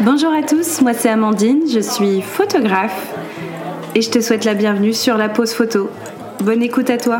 [0.00, 3.14] Bonjour à tous, moi c'est Amandine, je suis photographe
[3.94, 5.90] et je te souhaite la bienvenue sur la pause photo.
[6.40, 7.18] Bonne écoute à toi.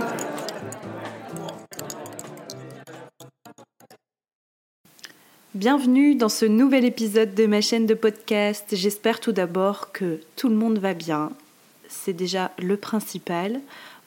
[5.55, 8.69] Bienvenue dans ce nouvel épisode de ma chaîne de podcast.
[8.73, 11.33] J'espère tout d'abord que tout le monde va bien.
[11.89, 13.61] C'est déjà le principal.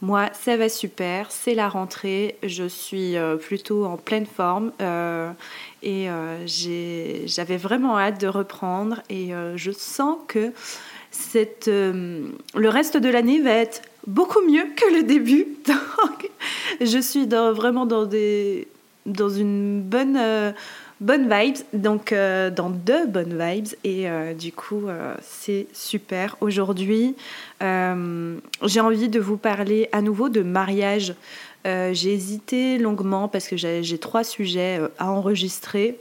[0.04, 5.31] Moi, ça va super, c'est la rentrée, je suis euh, plutôt en pleine forme euh,
[5.81, 6.45] et euh,
[7.25, 10.52] j'avais vraiment hâte de reprendre et je sens que
[11.39, 15.47] le reste de l'année va être beaucoup mieux que le début.
[15.66, 16.30] Donc,
[16.81, 18.09] je suis vraiment dans
[19.30, 20.53] une bonne
[21.03, 23.67] bonnes vibes, donc euh, dans deux bonnes vibes.
[23.84, 26.38] Et euh, du coup, euh, c'est super.
[26.41, 27.16] Aujourd'hui,
[27.61, 31.13] j'ai envie de vous parler à nouveau de mariage.
[31.66, 35.97] j'ai hésité longuement parce que j'ai trois sujets à enregistrer.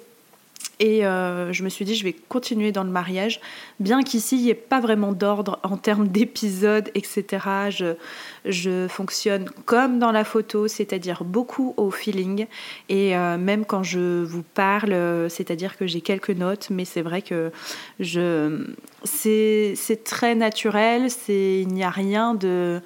[0.80, 3.40] Et euh, je me suis dit, je vais continuer dans le mariage,
[3.78, 7.96] bien qu'ici, il n'y ait pas vraiment d'ordre en termes d'épisodes, etc.
[8.44, 12.46] Je, fonctionne comme dans la photo, c'est-à-dire beaucoup au feeling.
[12.88, 14.94] Et euh, même quand je vous parle,
[15.28, 17.52] c'est-à-dire que j'ai quelques notes, mais c'est vrai que
[18.00, 18.66] je,
[19.04, 22.80] c'est, très naturel, c'est, il n'y a rien de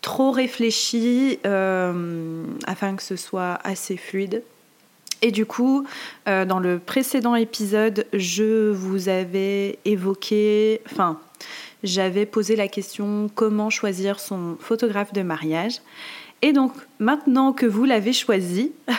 [0.00, 4.42] trop réfléchi euh, afin que ce soit assez fluide.
[5.22, 5.86] Et du coup,
[6.28, 11.20] euh, dans le précédent épisode, je vous avais évoqué, enfin,
[11.84, 15.80] j'avais posé la question comment choisir son photographe de mariage.
[16.42, 18.72] Et donc, maintenant que vous l'avez choisi,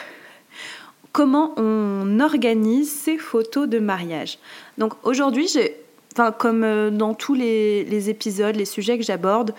[1.12, 4.40] comment on organise ses photos de mariage?
[4.78, 5.76] Donc aujourd'hui, j'ai,
[6.14, 9.54] enfin, comme euh, dans tous les épisodes, les sujets que j'aborde,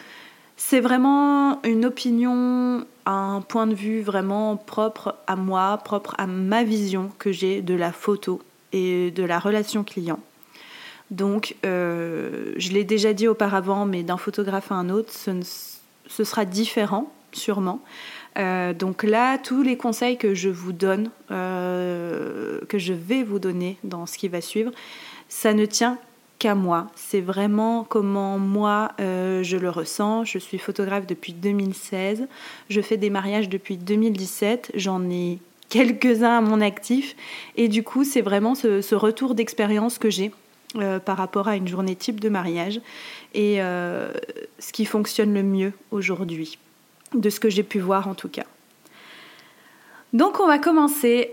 [0.57, 6.65] c'est vraiment une opinion, un point de vue vraiment propre à moi, propre à ma
[6.65, 8.41] vision que j'ai de la photo
[8.73, 10.19] et de la relation client.
[11.11, 16.45] Donc, euh, je l'ai déjà dit auparavant, mais d'un photographe à un autre, ce, sera
[16.45, 17.81] différent, sûrement.
[18.39, 23.39] Euh, donc là, tous les conseils que je vous donne, euh, que je vais vous
[23.39, 24.73] donner dans ce qui va suivre,
[25.29, 25.99] ça ne tient
[26.55, 26.89] moi.
[26.95, 30.25] C'est vraiment comment moi euh, je le ressens.
[30.25, 32.27] Je suis photographe depuis 2016.
[32.69, 34.73] Je fais des mariages depuis 2017.
[34.75, 35.39] J'en ai
[35.71, 37.17] quelques-uns à mon actif.
[37.57, 40.31] Et du coup, c'est vraiment ce, retour d'expérience que j'ai
[40.77, 42.81] euh, par rapport à une journée type de mariage
[43.33, 44.13] et euh,
[44.59, 46.59] ce qui fonctionne le mieux aujourd'hui,
[47.15, 48.45] de ce que j'ai pu voir en tout cas.
[50.13, 51.31] Donc on va commencer.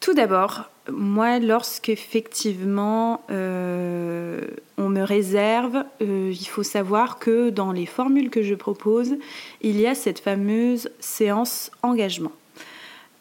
[0.00, 4.40] tout d'abord, moi, lorsqu'effectivement euh,
[4.78, 9.16] on me réserve, euh, il faut savoir que dans les formules que je propose,
[9.60, 12.32] il y a cette fameuse séance engagement.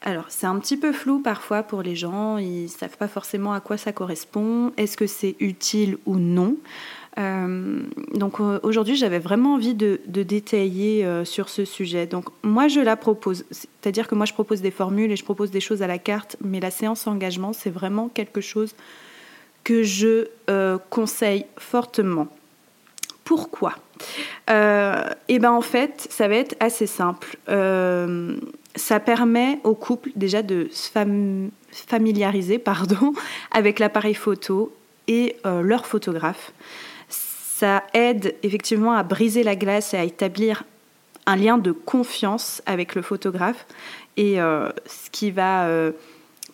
[0.01, 3.51] Alors, c'est un petit peu flou parfois pour les gens, ils ne savent pas forcément
[3.51, 6.55] à quoi ça correspond, est-ce que c'est utile ou non.
[7.17, 7.81] Euh,
[8.13, 12.05] donc euh, aujourd'hui, j'avais vraiment envie de, détailler euh, sur ce sujet.
[12.05, 15.51] Donc moi, je la propose, c'est-à-dire que moi, je propose des formules et je propose
[15.51, 18.75] des choses à la carte, mais la séance engagement, c'est vraiment quelque chose
[19.63, 20.27] que je
[20.89, 22.27] conseille fortement.
[23.23, 23.75] Pourquoi?
[24.47, 27.37] Eh ben en fait, ça va être assez simple.
[28.75, 30.89] ça permet au couple déjà de se
[31.71, 33.13] familiariser, pardon,
[33.51, 34.73] avec l'appareil photo
[35.07, 36.51] et leur photographe.
[37.59, 40.63] Ça aide effectivement à briser la glace et à établir
[41.25, 43.65] un lien de confiance avec le photographe
[44.15, 45.91] et euh, ce qui va euh,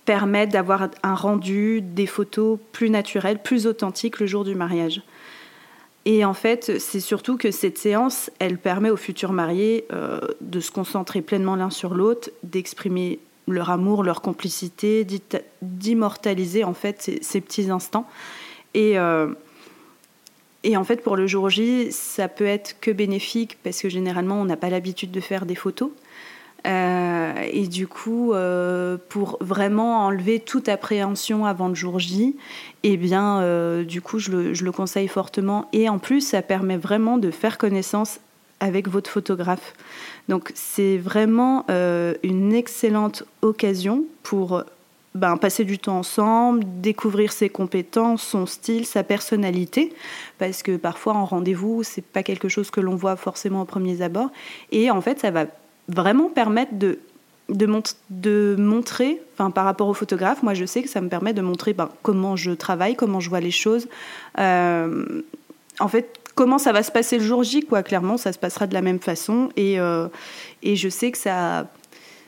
[0.05, 5.03] permettre d'avoir un rendu des photos plus naturelles, plus authentiques le jour du mariage.
[6.05, 10.59] Et en fait, c'est surtout que cette séance, elle permet aux futurs mariés euh, de
[10.59, 15.05] se concentrer pleinement l'un sur l'autre, d'exprimer leur amour, leur complicité,
[15.61, 18.07] d'immortaliser en fait ces, ces, petits instants.
[18.73, 18.97] Et
[20.65, 24.41] et en fait, pour le jour J, ça peut être que bénéfique parce que généralement,
[24.41, 25.91] on n'a pas l'habitude de faire des photos.
[26.65, 32.35] Euh, et du coup, euh, pour vraiment enlever toute appréhension avant le jour J,
[32.81, 35.69] eh bien, euh, du coup, je le, je le, conseille fortement.
[35.71, 38.19] Et en plus, ça permet vraiment de faire connaissance
[38.59, 39.75] avec votre photographe.
[40.29, 41.65] Donc, c'est vraiment
[42.23, 44.63] une excellente occasion pour
[45.15, 49.93] ben, passer du temps ensemble, découvrir ses compétences, son style, sa personnalité,
[50.37, 54.01] parce que parfois en rendez-vous, c'est pas quelque chose que l'on voit forcément au premier
[54.01, 54.29] abord.
[54.73, 55.45] Et en fait, ça va
[55.87, 56.99] vraiment permettre de,
[57.47, 61.41] de, montrer, enfin, par rapport au photographe, moi je sais que ça me permet de
[61.41, 63.87] montrer ben, comment je travaille, comment je vois les choses.
[64.37, 65.21] Euh,
[65.79, 67.83] en fait, comment ça va se passer le jour J, quoi.
[67.83, 69.49] Clairement, ça se passera de la même façon.
[69.55, 70.07] Et, euh,
[70.61, 71.67] et je sais que ça,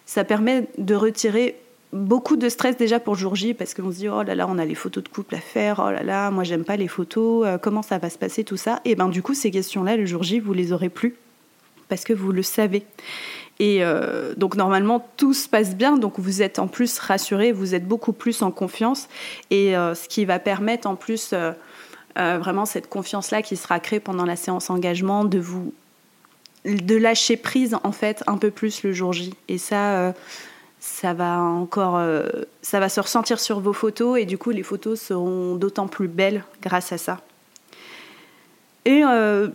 [0.05, 1.57] ça permet de retirer
[1.93, 4.47] beaucoup de stress déjà pour le jour J parce qu'on se dit oh là là
[4.49, 6.87] on a les photos de couple à faire oh là là moi j'aime pas les
[6.87, 8.81] photos euh, comment ça va se passer tout ça.
[8.85, 11.15] Et ben du coup ces questions là le jour J vous les aurez plus
[11.87, 12.83] parce que vous le savez.
[13.59, 15.97] Et euh, donc normalement tout se passe bien.
[15.97, 19.07] Donc vous êtes en plus rassuré vous êtes beaucoup plus en confiance.
[19.49, 21.33] Et euh, ce qui va permettre en plus
[22.15, 25.71] vraiment cette confiance là qui sera créée pendant la séance engagement de vous
[26.65, 29.35] de lâcher prise en fait un peu plus le jour J.
[29.47, 30.13] Et ça
[30.87, 32.23] ça va encore, euh,
[32.61, 36.07] ça va se ressentir sur vos photos et du coup les photos seront d'autant plus
[36.07, 37.19] belles grâce à ça.
[38.85, 39.49] Et euh,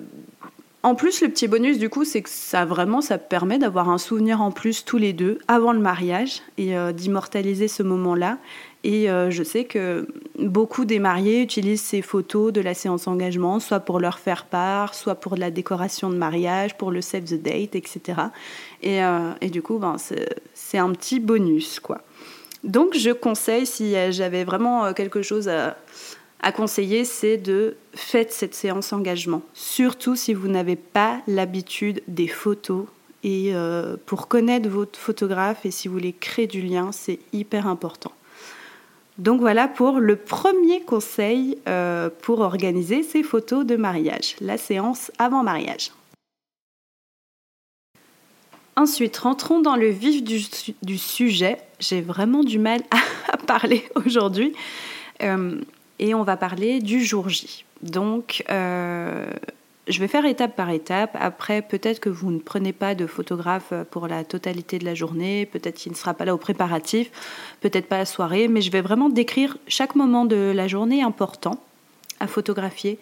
[0.83, 3.99] en plus, le petit bonus du coup, c'est que ça vraiment, ça permet d'avoir un
[3.99, 8.37] souvenir en plus tous les deux avant le mariage et euh, d'immortaliser ce moment-là
[8.85, 10.09] et euh, je sais que
[10.39, 14.95] beaucoup des mariés utilisent ces photos de la séance engagement, soit pour leur faire part,
[14.95, 18.21] soit pour de la décoration de mariage, pour le save the date, etc.
[18.85, 19.97] Euh, et, du coup, ben,
[20.55, 22.01] c'est un petit bonus, quoi.
[22.65, 25.77] Donc, je conseille, si j'avais vraiment euh, quelque chose à,
[26.53, 29.43] conseiller, c'est de faire cette séance engagement.
[29.55, 32.87] Surtout si vous n'avez pas l'habitude des photos.
[33.23, 33.53] Et
[34.07, 38.11] pour connaître votre photographe et si vous voulez créer du lien, c'est hyper important.
[39.19, 45.13] Donc voilà pour le premier conseil euh, pour organiser ces photos de mariage, la séance
[45.19, 45.91] avant mariage.
[48.75, 51.59] Ensuite, rentrons dans le vif du, sujet.
[51.79, 52.81] J'ai vraiment du mal
[53.33, 54.55] à, parler aujourd'hui.
[55.23, 55.61] Euh,
[55.99, 57.67] et on va parler du jour J.
[57.83, 59.27] Donc, euh,
[59.89, 61.17] je vais faire étape par étape.
[61.19, 65.47] Après, peut-être que vous ne prenez pas de photographe pour la totalité de la journée,
[65.47, 67.11] peut-être qu'il ne sera pas là au préparatif,
[67.61, 71.03] peut-être pas à la soirée, mais je vais vraiment décrire chaque moment de la journée
[71.03, 71.61] important
[72.21, 72.99] à photographier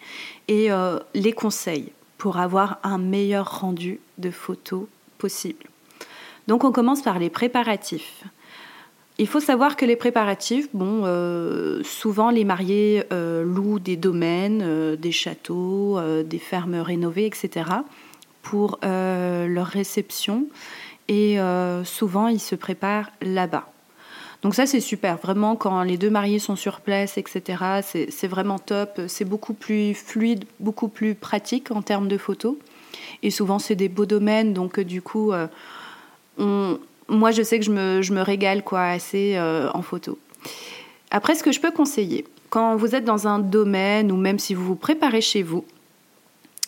[0.47, 4.85] et euh, les conseils pour avoir un meilleur rendu de photos
[5.17, 5.65] possible.
[6.47, 8.23] Donc on commence par les préparatifs.
[9.17, 14.61] Il faut savoir que les préparatifs, bon, euh, souvent les mariés euh, louent des domaines,
[14.63, 17.69] euh, des châteaux, des fermes rénovées, etc.
[18.41, 20.47] pour leur réception.
[21.07, 21.37] Et
[21.83, 23.67] souvent, ils se préparent là-bas.
[24.43, 25.17] Donc ça, c'est super.
[25.17, 29.01] Vraiment, quand les deux mariés sont sur place, etc., c'est vraiment top.
[29.07, 32.55] C'est beaucoup plus fluide, beaucoup plus pratique en termes de photos.
[33.23, 34.53] Et souvent, c'est des beaux domaines.
[34.53, 35.33] Donc, du coup,
[36.39, 40.17] on, moi, je sais que je me, régale quoi, assez euh, en photo.
[41.11, 44.53] Après, ce que je peux conseiller, quand vous êtes dans un domaine ou même si
[44.53, 45.65] vous vous préparez chez vous,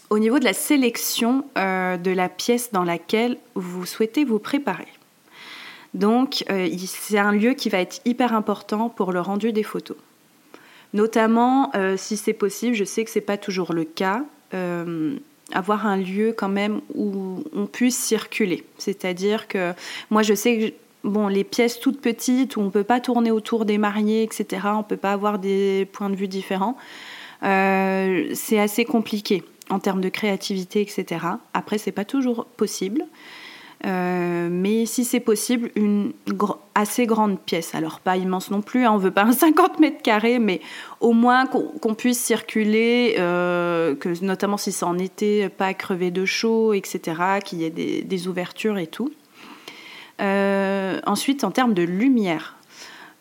[0.09, 4.87] au niveau de la sélection euh, de la pièce dans laquelle vous souhaitez vous préparer.
[5.93, 9.97] Donc, euh, c'est un lieu qui va être hyper important pour le rendu des photos.
[10.93, 14.23] Notamment, si c'est possible, je sais que ce n'est pas toujours le cas,
[15.51, 18.63] avoir un lieu quand même où on puisse circuler.
[18.77, 19.73] C'est-à-dire que
[20.09, 20.73] moi je sais que
[21.03, 24.67] bon, les pièces toutes petites où on ne peut pas tourner autour des mariés, etc.,
[24.73, 26.77] on ne peut pas avoir des points de vue différents,
[27.43, 31.25] euh, c'est assez compliqué en termes de créativité, etc.
[31.53, 33.05] Après, c'est pas toujours possible.
[33.85, 36.13] Euh, mais si c'est possible, une
[36.73, 37.75] assez grande pièce.
[37.75, 40.61] Alors pas immense non plus, hein, on veut pas un 50 mètres carrés, mais
[41.01, 46.25] au moins qu'on puisse circuler, euh, que notamment si c'est en été, pas crever de
[46.25, 49.11] chaud, etc., qu'il y ait des, ouvertures et tout.
[50.21, 52.55] Euh, ensuite, en termes de lumière,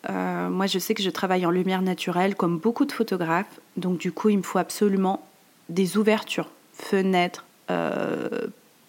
[0.09, 4.13] moi je sais que je travaille en lumière naturelle comme beaucoup de photographes, donc du
[4.13, 5.25] coup il me faut absolument
[5.69, 7.45] des ouvertures, fenêtres,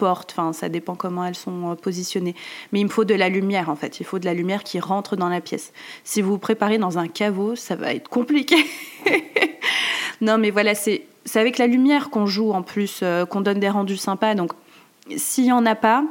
[0.04, 2.34] portes, enfin ça dépend comment elles sont euh, positionnées.
[2.72, 4.78] Mais il me faut de la lumière en fait, il faut de la lumière qui
[4.78, 5.72] rentre dans la pièce.
[6.04, 8.56] Si vous vous préparez dans un caveau, ça va être compliqué.
[10.20, 11.06] non mais voilà, c'est
[11.36, 14.34] avec la lumière qu'on joue en plus, euh, qu'on donne des rendus sympas.
[14.34, 14.52] Donc
[15.16, 16.04] s'il n'y en a pas,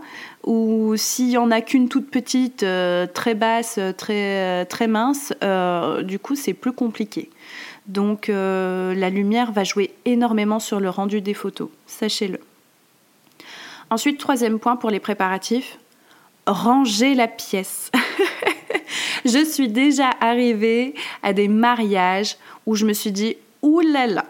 [0.44, 5.34] ou s'il n'y en a qu'une toute petite, euh, très basse, très, très mince,
[6.02, 7.30] du coup c'est plus compliqué.
[7.86, 12.40] Donc la lumière va jouer énormément sur le rendu des photos, sachez-le.
[13.94, 15.78] Ensuite, troisième point pour les préparatifs,
[16.48, 17.92] ranger la pièce.
[19.24, 24.26] je suis déjà arrivée à des mariages où je me suis dit, oulala,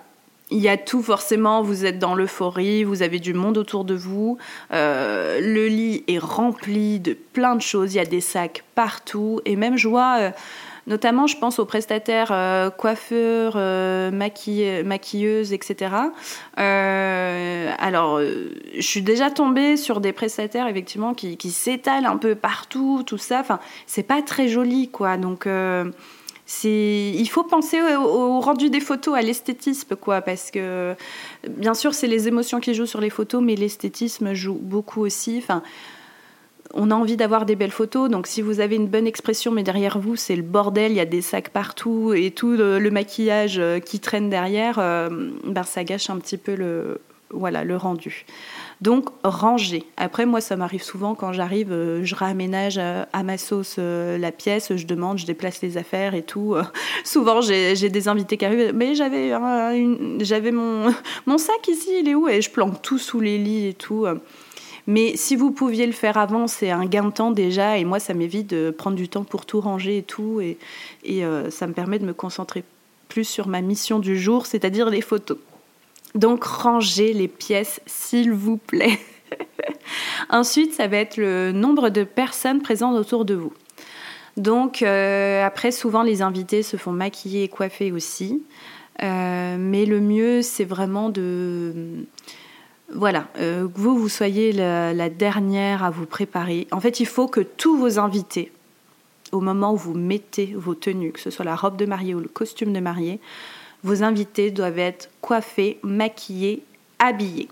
[0.52, 3.94] il y a tout forcément, vous êtes dans l'euphorie, vous avez du monde autour de
[3.94, 4.38] vous,
[4.74, 9.40] euh, le lit est rempli de plein de choses, il y a des sacs partout,
[9.46, 10.18] et même je vois...
[10.20, 10.32] Euh,
[10.86, 15.96] Notamment, je pense aux prestataires euh, coiffeurs, euh, maquilleuses, etc.
[16.60, 23.04] Euh, alors, je suis déjà tombée sur des prestataires, effectivement, qui, s'étalent un peu partout,
[23.06, 23.40] tout ça.
[23.40, 25.16] Enfin, c'est pas très joli, quoi.
[25.16, 25.48] Donc,
[26.66, 30.96] il faut penser au, rendu des photos, à l'esthétisme, quoi, parce que
[31.50, 35.38] bien sûr, c'est les émotions qui jouent sur les photos, mais l'esthétisme joue beaucoup aussi.
[35.38, 35.64] Enfin,
[36.74, 38.10] on a envie d'avoir des belles photos.
[38.10, 41.00] Donc si vous avez une bonne expression, mais derrière vous, c'est le bordel, il y
[41.00, 46.10] a des sacs partout et tout le, maquillage euh, qui traîne derrière, ben, ça gâche
[46.10, 47.00] un petit peu le,
[47.34, 48.26] voilà, le rendu.
[48.82, 49.84] Donc ranger.
[49.98, 54.18] Après moi ça m'arrive souvent quand j'arrive, euh, je réaménage euh, à ma sauce euh,
[54.18, 56.56] la pièce, je demande, je déplace les affaires et tout.
[57.04, 59.32] souvent j'ai des invités qui arrivent, mais j'avais
[60.20, 60.94] j'avais mon,
[61.26, 62.28] mon sac ici, il est où?
[62.28, 64.06] Et je planque tout sous les lits et tout.
[64.88, 67.78] Mais si vous pouviez le faire avant, c'est un gain de temps déjà.
[67.78, 70.42] Et moi, ça m'évite de prendre du temps pour tout ranger et tout.
[70.42, 70.58] Et,
[71.04, 72.64] et ça me permet de me concentrer
[73.08, 75.38] plus sur ma mission du jour, c'est-à-dire les photos.
[76.16, 79.00] Donc rangez les pièces s'il vous plaît.
[80.30, 83.54] Ensuite, ça va être le nombre de personnes présentes autour de vous.
[84.38, 88.44] Donc euh, après, souvent les invités se font maquiller et coiffer aussi.
[89.02, 92.06] Euh, mais le mieux, c'est vraiment de...
[92.96, 96.68] Voilà, euh, vous, vous soyez la, la, dernière à vous préparer.
[96.72, 98.52] En fait, il faut que tous vos invités,
[99.32, 102.20] au moment où vous mettez vos tenues, que ce soit la robe de mariée ou
[102.20, 103.20] le costume de mariée,
[103.84, 106.64] vos invités doivent être coiffés, maquillés,
[107.00, 107.50] habillés.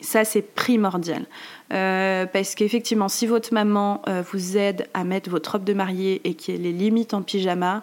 [0.00, 1.26] Ça, c'est primordial.
[1.72, 6.20] Euh, parce qu'effectivement, si votre maman euh, vous aide à mettre votre robe de mariée
[6.24, 7.82] et qu'elle est limite en pyjama,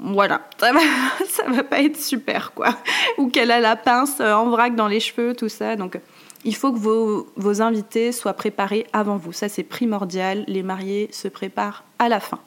[0.00, 0.80] voilà, ça va,
[1.48, 2.76] va pas être super, quoi.
[3.18, 5.76] Ou qu'elle a la pince en vrac dans les cheveux, tout ça.
[5.76, 5.98] Donc,
[6.44, 9.32] il faut que vos, vos invités soient préparés avant vous.
[9.32, 10.44] Ça, c'est primordial.
[10.46, 12.38] Les mariés se préparent à la fin.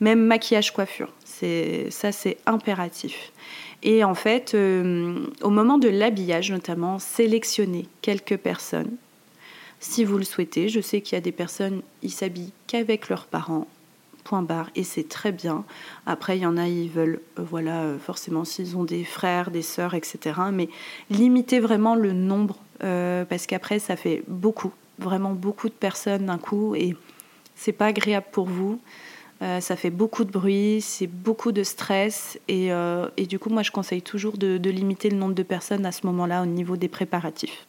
[0.00, 1.12] Même maquillage, coiffure.
[1.24, 3.32] Ça, c'est impératif.
[3.82, 8.96] Et en fait, euh, au moment de l'habillage notamment, sélectionnez quelques personnes.
[9.80, 13.26] Si vous le souhaitez, je sais qu'il y a des personnes, ils s'habillent qu'avec leurs
[13.26, 13.66] parents,
[14.28, 15.64] point barre, et c'est très bien.
[16.06, 19.50] Après, il y en a, ils veulent, euh, voilà, euh, forcément, s'ils ont des frères,
[19.50, 20.40] des sœurs, etc.
[20.52, 20.68] Mais
[21.10, 26.74] limitez vraiment le nombre, parce qu'après, ça fait beaucoup, vraiment beaucoup de personnes d'un coup,
[26.74, 26.94] et
[27.54, 28.78] c'est pas agréable pour vous.
[29.42, 33.50] Euh, ça fait beaucoup de bruit, c'est beaucoup de stress et, euh, et, du coup
[33.50, 36.78] moi je conseille toujours de, limiter le nombre de personnes à ce moment-là au niveau
[36.78, 37.66] des préparatifs.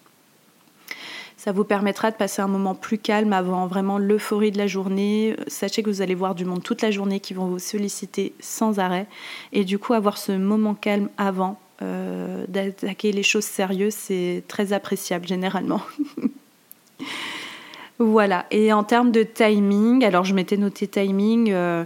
[1.48, 5.34] Ça vous permettra de passer un moment plus calme avant vraiment l'euphorie de la journée.
[5.48, 8.80] Sachez que vous allez voir du monde toute la journée qui vont vous solliciter sans
[8.80, 9.08] arrêt
[9.54, 14.74] et du coup avoir ce moment calme avant euh, d'attaquer les choses sérieuses c'est très
[14.74, 15.80] appréciable généralement.
[18.00, 21.84] Voilà, et en termes de timing, alors je m'étais noté timing, euh,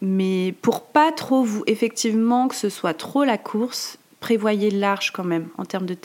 [0.00, 5.24] mais pour pas trop vous, effectivement, que ce soit trop la course, prévoyez large quand
[5.24, 5.96] même en termes de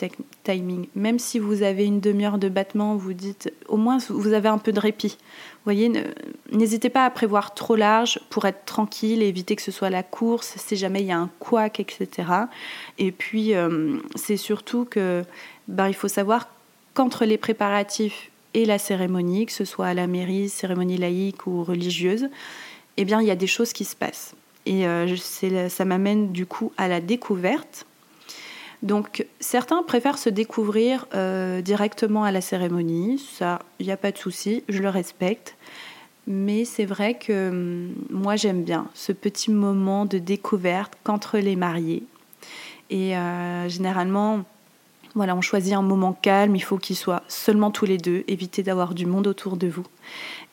[0.42, 0.88] timing.
[0.94, 4.58] Même si vous avez une demi-heure de battement, vous dites, au moins vous avez un
[4.58, 5.18] peu de répit.
[5.18, 5.92] Vous voyez,
[6.50, 10.54] n'hésitez pas à prévoir trop large pour être tranquille éviter que ce soit la course,
[10.56, 12.28] si jamais il y a un couac, etc.
[12.98, 15.22] Et puis, euh, c'est surtout que
[15.68, 16.48] ben, il faut savoir
[16.94, 21.62] qu'entre les préparatifs et la cérémonie, que ce soit à la mairie, cérémonie laïque ou
[21.62, 22.28] religieuse,
[22.96, 24.34] eh bien, il y a des choses qui se passent.
[24.64, 25.16] Et euh,
[25.68, 27.86] ça m'amène du coup à la découverte.
[28.82, 33.18] Donc, certains préfèrent se découvrir euh, directement à la cérémonie.
[33.18, 35.56] Ça, il n'y a pas de souci, je le respecte.
[36.26, 41.56] Mais c'est vrai que hum, moi, j'aime bien ce petit moment de découverte qu'entre les
[41.56, 42.02] mariés.
[42.90, 44.44] Et euh, généralement,
[45.14, 48.62] voilà, on choisit un moment calme, il faut qu'il soit seulement tous les deux, éviter
[48.62, 49.86] d'avoir du monde autour de vous.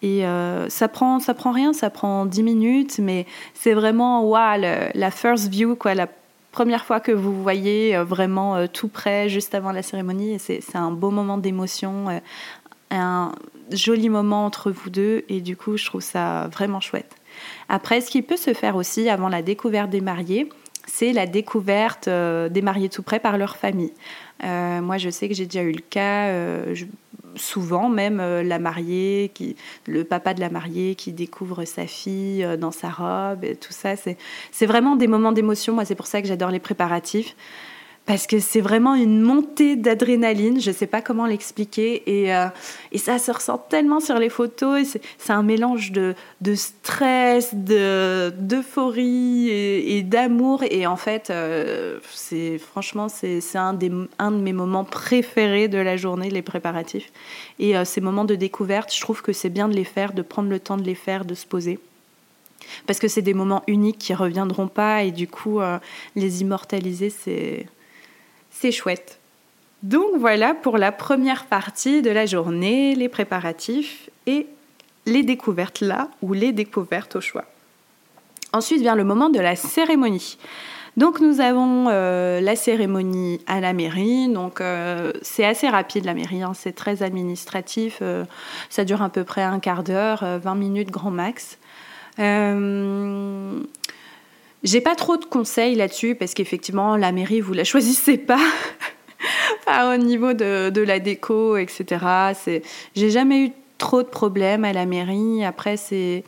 [0.02, 4.62] Et euh, ça prend ça prend rien, ça prend 10 minutes, mais c'est vraiment wow,
[4.94, 6.08] la first view, quoi, la
[6.54, 10.40] première fois que vous voyez euh, vraiment euh, tout près, juste avant la cérémonie.
[10.40, 12.22] C'est un beau moment d'émotion,
[12.92, 13.32] un
[13.72, 17.16] joli moment entre vous deux, et du coup, je trouve ça vraiment chouette.
[17.68, 20.48] Après, ce qui peut se faire aussi avant la découverte des mariés,
[20.86, 23.94] c'est la découverte des mariés tout près par leur famille.
[24.44, 26.76] Euh, moi, je sais que j'ai déjà eu le cas, euh,
[27.36, 29.56] souvent même euh, la mariée, qui,
[29.88, 33.96] le papa de la mariée qui découvre sa fille dans sa robe, et tout ça.
[34.52, 35.74] C'est vraiment des moments d'émotion.
[35.74, 37.36] Moi, c'est pour ça que j'adore les préparatifs
[38.06, 42.48] parce que c'est vraiment une montée d'adrénaline, je ne sais pas comment l'expliquer, et, euh,
[42.92, 49.48] et, ça se ressent tellement sur les photos, c'est un mélange de, de stress, d'euphorie
[49.50, 52.00] et, et d'amour, et en fait, euh,
[52.60, 53.78] franchement, c'est un,
[54.20, 57.10] un de mes moments préférés de la journée, les préparatifs.
[57.60, 60.22] Et euh, ces moments de découverte, je trouve que c'est bien de les faire, de
[60.22, 61.80] prendre le temps de les faire, de se poser
[62.88, 65.60] parce que c'est des moments uniques qui reviendront pas et du coup
[66.16, 67.66] les immortaliser c'est
[68.64, 69.20] c'est chouette.
[69.82, 74.48] Donc voilà pour la première partie de la journée, les préparatifs et
[75.06, 77.44] les découvertes là ou les découvertes au choix.
[78.54, 80.38] Ensuite vient le moment de la cérémonie.
[80.96, 86.14] Donc nous avons euh, la cérémonie à la mairie, donc euh, c'est assez rapide la
[86.14, 86.54] mairie, hein.
[86.56, 88.24] c'est très administratif, euh,
[88.70, 91.58] ça dure à peu près un quart d'heure, 20 minutes grand max.
[94.64, 98.40] J'ai pas trop de conseils là-dessus parce qu'effectivement la mairie vous la choisissez pas.
[99.94, 102.06] au niveau de, de, la déco, etc.
[102.96, 105.44] J'ai jamais eu trop de problèmes à la mairie.
[105.46, 106.24] Après, c'est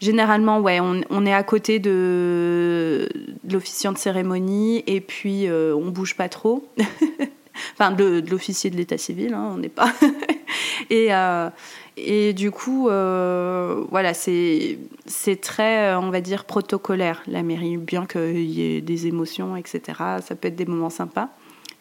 [0.00, 3.08] Généralement, ouais, on, est à côté de,
[3.50, 6.68] l'officiant de cérémonie et puis euh, on bouge pas trop.
[7.72, 9.92] enfin, de, l'officier de l'état civil, hein, on n'est pas.
[10.90, 11.50] et, euh,
[11.96, 14.78] et du coup, euh, voilà, c'est
[15.40, 19.80] très, on va dire, protocolaire, la mairie, bien qu'il y ait des émotions, etc.
[20.20, 21.28] Ça peut être des moments sympas.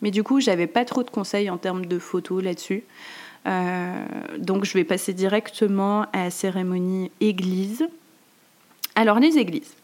[0.02, 2.84] Mais du coup, j'avais pas trop de conseils en termes de photos là-dessus.
[4.38, 7.88] donc, je vais passer directement à la cérémonie église.
[8.96, 9.76] Alors les églises.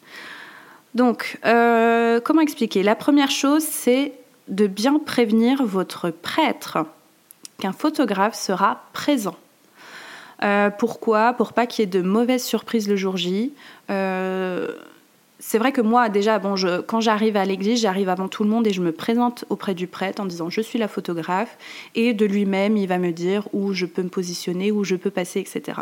[0.96, 2.84] Donc, euh, comment expliquer?
[2.84, 4.14] La première chose, c'est
[4.48, 6.80] de bien prévenir votre prêtre
[7.60, 9.36] qu'un photographe sera présent.
[10.44, 11.34] Euh, pourquoi?
[11.34, 13.54] Pour pas qu'il y ait de mauvaises surprises le jour J.
[13.90, 14.68] Euh,
[15.40, 16.56] c'est vrai que moi, déjà, bon,
[16.88, 19.88] quand j'arrive à l'église, j'arrive avant tout le monde et je me présente auprès du
[19.88, 21.58] prêtre en disant je suis la photographe
[21.96, 25.10] et de lui-même, il va me dire où je peux me positionner, où je peux
[25.10, 25.82] passer, etc.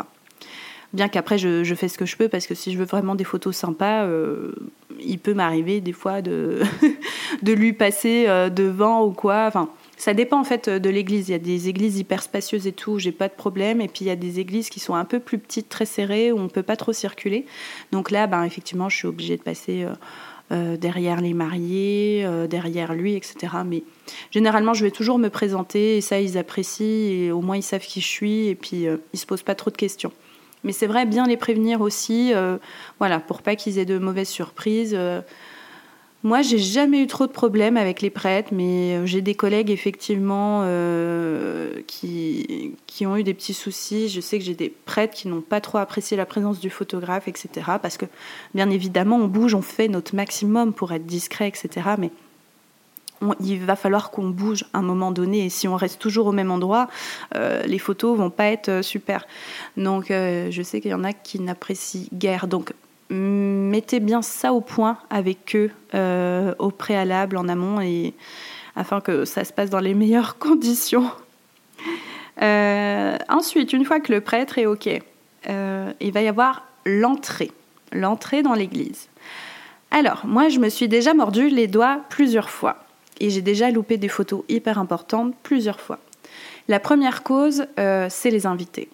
[0.92, 3.24] Bien qu'après, je, fais ce que je peux parce que si je veux vraiment des
[3.24, 4.52] photos sympas, euh,
[5.00, 6.60] il peut m'arriver des fois de,
[7.42, 9.46] de lui passer euh, devant ou quoi.
[9.46, 11.30] Enfin, ça dépend en fait de l'église.
[11.30, 13.80] Il y a des églises hyper spacieuses et tout, j'ai pas de problème.
[13.80, 16.30] Et puis il y a des églises qui sont un peu plus petites, très serrées,
[16.30, 17.46] où on peut pas trop circuler.
[17.90, 19.84] Donc là, ben, effectivement, je suis obligée de passer.
[19.84, 23.54] Euh, derrière les mariés, derrière lui, etc.
[23.64, 23.84] Mais
[24.30, 27.80] généralement, je vais toujours me présenter et ça, ils apprécient et au moins ils savent
[27.80, 28.84] qui je suis et puis
[29.14, 30.12] ils se posent pas trop de questions.
[30.64, 32.58] Mais c'est vrai, bien les prévenir aussi, euh,
[32.98, 34.94] voilà, pour pas qu'ils aient de mauvaises surprises.
[34.96, 35.20] Euh.
[36.22, 39.70] moi, j'ai jamais eu trop de problèmes avec les prêtres, mais euh, j'ai des collègues
[39.70, 40.62] effectivement
[41.86, 44.08] qui, ont eu des petits soucis.
[44.08, 47.26] Je sais que j'ai des prêtres qui n'ont pas trop apprécié la présence du photographe,
[47.26, 47.48] etc.
[47.82, 48.06] Parce que,
[48.54, 51.90] bien évidemment, on bouge, on fait notre maximum pour être discret, etc.
[51.98, 52.10] Mais
[53.40, 55.46] il va falloir qu'on bouge à un moment donné.
[55.46, 56.88] Et si on reste toujours au même endroit,
[57.34, 59.26] euh, les photos vont pas être euh, super.
[59.76, 62.46] Donc, euh, je sais qu'il y en a qui n'apprécient guère.
[62.46, 62.72] Donc,
[63.10, 65.70] mettez bien ça au point avec eux
[66.58, 68.14] au préalable, en amont, et
[68.74, 71.10] afin que ça se passe dans les meilleures conditions.
[72.40, 77.52] ensuite, une fois que le prêtre est OK, il va y avoir l'entrée.
[77.92, 79.08] L'entrée dans l'église.
[79.90, 82.82] Alors, moi, je me suis déjà mordu les doigts plusieurs fois
[83.20, 85.98] et j'ai déjà loupé des photos hyper importantes plusieurs fois.
[86.68, 88.88] La première cause, euh, c'est les invités.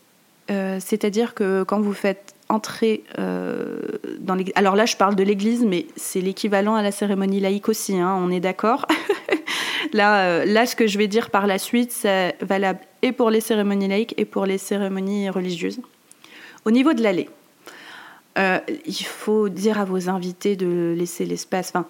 [0.50, 3.80] Euh, c'est-à-dire que quand vous faites entrer euh,
[4.20, 7.68] dans l'église, alors là je parle de l'église, mais c'est l'équivalent à la cérémonie laïque
[7.68, 8.86] aussi, hein, on est d'accord.
[9.92, 13.42] là, là, ce que je vais dire par la suite, c'est valable et pour les
[13.42, 15.80] cérémonies laïques et pour les cérémonies religieuses.
[16.64, 17.28] Au niveau de l'allée,
[18.36, 21.70] il faut dire à vos invités de laisser l'espace.
[21.70, 21.86] Enfin,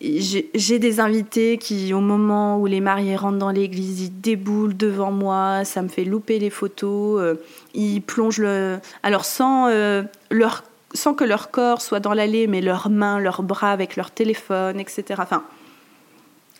[0.00, 5.12] j'ai des invités qui, au moment où les mariés rentrent dans l'église, ils déboulent devant
[5.12, 7.20] moi, ça me fait louper les photos.
[7.20, 7.34] Euh,
[7.74, 8.78] ils plongent le.
[9.02, 13.42] Alors, sans, euh, leur, sans que leur corps soit dans l'allée, mais leurs mains, leurs
[13.42, 15.04] bras avec leur téléphone, etc.
[15.18, 15.44] Enfin,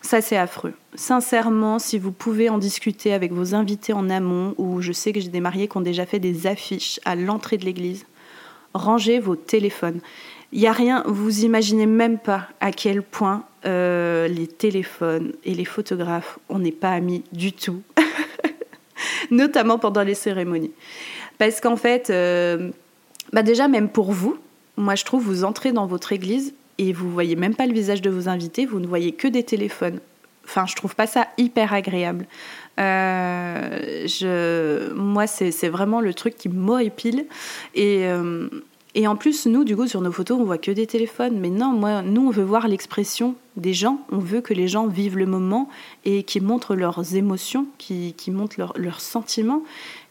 [0.02, 0.74] ça, c'est affreux.
[0.94, 5.20] Sincèrement, si vous pouvez en discuter avec vos invités en amont, ou je sais que
[5.20, 8.04] j'ai des mariés qui ont déjà fait des affiches à l'entrée de l'église,
[8.74, 10.00] rangez vos téléphones.
[10.52, 15.54] Il n'y a rien, vous imaginez même pas à quel point euh, les téléphones et
[15.54, 17.82] les photographes, on n'est pas amis du tout,
[19.30, 20.72] notamment pendant les cérémonies.
[21.38, 22.70] Parce qu'en fait, euh,
[23.32, 24.38] bah déjà même pour vous,
[24.76, 28.02] moi je trouve, vous entrez dans votre église et vous voyez même pas le visage
[28.02, 30.00] de vos invités, vous ne voyez que des téléphones.
[30.44, 32.26] Enfin, je trouve pas ça hyper agréable.
[32.80, 37.26] Euh, je, moi, c'est vraiment le truc qui m'horripile.
[37.74, 38.04] Et,
[38.94, 41.38] et en plus, nous, du coup, sur nos photos, on voit que des téléphones.
[41.38, 44.00] Mais non, moi, nous, on veut voir l'expression des gens.
[44.10, 45.68] On veut que les gens vivent le moment
[46.04, 49.62] et qu'ils montrent leurs émotions, qu'ils montrent leurs sentiments.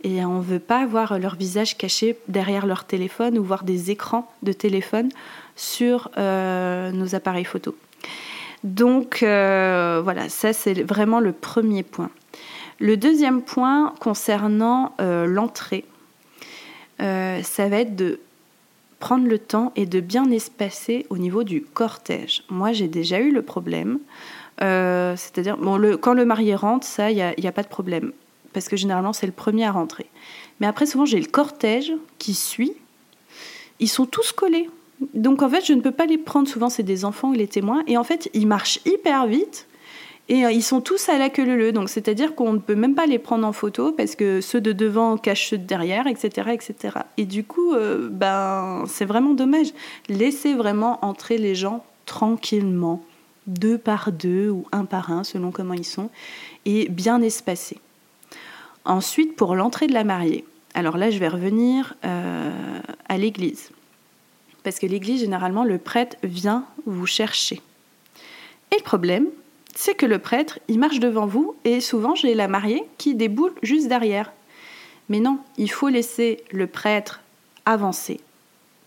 [0.04, 3.92] Et on ne veut pas voir leur visage caché derrière leur téléphone ou voir des
[3.92, 5.10] écrans de téléphone
[5.58, 7.76] sur euh, nos appareils photo.
[8.64, 12.12] Donc, euh, voilà, ça, c'est vraiment le premier point.
[12.80, 15.84] Le deuxième point concernant euh, l'entrée,
[17.00, 18.20] ça va être de
[19.00, 22.44] prendre le temps et de bien espacer au niveau du cortège.
[22.50, 24.00] Moi, j'ai déjà eu le problème.
[24.62, 28.12] Euh, c'est-à-dire, bon, quand le marié rentre, ça, il n'y a, pas de problème.
[28.52, 30.08] Parce que généralement, c'est le premier à rentrer.
[30.60, 32.74] Mais après, souvent, j'ai le cortège qui suit.
[33.80, 34.70] Ils sont tous collés.
[35.14, 36.50] Donc en fait, je ne peux pas les prendre.
[36.50, 37.84] Souvent, c'est des enfants ou les témoins.
[37.88, 39.69] Et en fait, ils marchent hyper vite.
[40.30, 42.94] Et euh, ils sont tous à la queue leu donc c'est-à-dire qu'on ne peut même
[42.94, 46.52] pas les prendre en photo parce que ceux de devant cachent ceux de derrière, etc.,
[46.52, 47.00] etc.
[47.18, 49.74] Et du coup, euh, ben c'est vraiment dommage.
[50.08, 53.04] Laissez vraiment entrer les gens tranquillement,
[53.48, 56.10] deux par deux ou un par un selon comment ils sont,
[56.66, 57.80] et bien espacés.
[58.86, 60.46] Ensuite, pour l'entrée de la mariée.
[60.76, 63.72] Alors là, je vais revenir euh, à l'église.
[64.64, 67.62] Parce que l'église, généralement, le prêtre vient vous chercher.
[68.72, 69.28] Et le problème,
[69.80, 73.54] c'est que le prêtre, il marche devant vous et souvent j'ai la mariée qui déboule
[73.64, 74.34] juste derrière.
[75.08, 77.22] Mais non, il faut laisser le prêtre
[77.66, 78.20] avancer,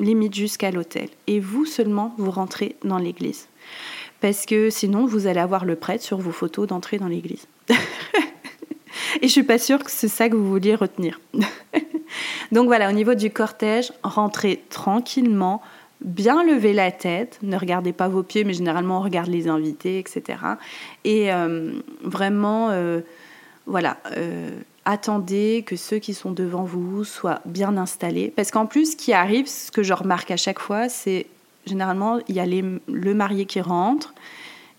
[0.00, 1.08] limite jusqu'à l'autel.
[1.26, 3.48] Et vous seulement, vous rentrez dans l'église.
[4.20, 7.46] Parce que sinon, vous allez avoir le prêtre sur vos photos d'entrée dans l'église.
[9.22, 11.20] et je suis pas sûre que c'est ça que vous vouliez retenir.
[12.52, 15.62] Donc voilà, au niveau du cortège, rentrez tranquillement,
[16.04, 19.98] bien lever la tête, ne regardez pas vos pieds, mais généralement on regarde les invités,
[19.98, 20.38] etc.
[21.04, 23.00] Et euh, vraiment, euh,
[23.66, 24.50] voilà, euh,
[24.84, 28.32] attendez que ceux qui sont devant vous soient bien installés.
[28.34, 31.26] Parce qu'en plus, ce qui arrive, ce que je remarque à chaque fois, c'est
[31.66, 34.14] généralement, il y a le marié qui rentre,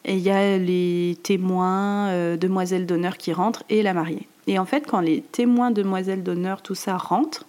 [0.06, 4.28] et il y a les témoins, demoiselles d'honneur qui rentrent, et la mariée.
[4.48, 7.46] Et en fait, quand les témoins, demoiselles d'honneur, tout ça rentrent,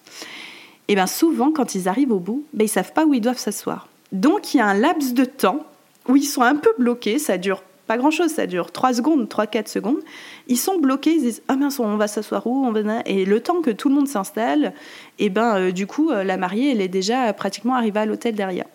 [0.87, 3.21] et eh bien souvent, quand ils arrivent au bout, ben, ils savent pas où ils
[3.21, 3.89] doivent s'asseoir.
[4.13, 5.65] Donc il y a un laps de temps
[6.09, 9.69] où ils sont un peu bloqués, ça dure pas grand-chose, ça dure 3 secondes, 3-4
[9.69, 10.01] secondes.
[10.49, 12.73] Ils sont bloqués, ils disent Ah mince, on va s'asseoir où.
[13.07, 14.73] Et le temps que tout le monde s'installe,
[15.19, 18.07] et eh ben, euh, du coup, euh, la mariée, elle est déjà pratiquement arrivée à
[18.07, 18.67] l'hôtel derrière.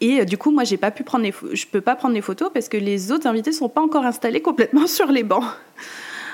[0.00, 2.50] Et euh, du coup, moi, j'ai pas pu prendre je peux pas prendre les photos
[2.52, 5.44] parce que les autres invités sont pas encore installés complètement sur les bancs.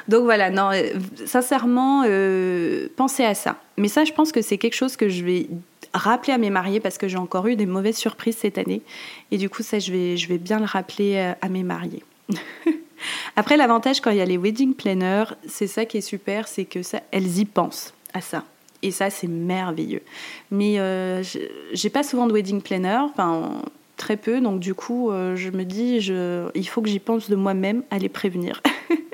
[0.08, 0.92] Donc voilà, non, euh,
[1.26, 3.56] sincèrement, euh, pensez à ça.
[3.76, 5.48] Mais ça, je pense que c'est quelque chose que je vais
[5.92, 8.82] rappeler à mes mariés parce que j'ai encore eu des mauvaises surprises cette année.
[9.30, 12.02] Et du coup, ça, je vais, je vais bien le rappeler euh, à mes mariés.
[13.36, 16.64] Après, l'avantage quand il y a les wedding planners, c'est ça qui est super, c'est
[16.64, 18.44] que ça, elles y pensent à ça.
[18.82, 20.02] Et ça, c'est merveilleux.
[20.50, 20.78] Mais
[21.72, 23.62] j'ai pas souvent de wedding planner, enfin
[23.96, 25.96] très peu, donc du coup, je me dis,
[26.54, 28.62] il faut que j'y pense de moi-même à les prévenir.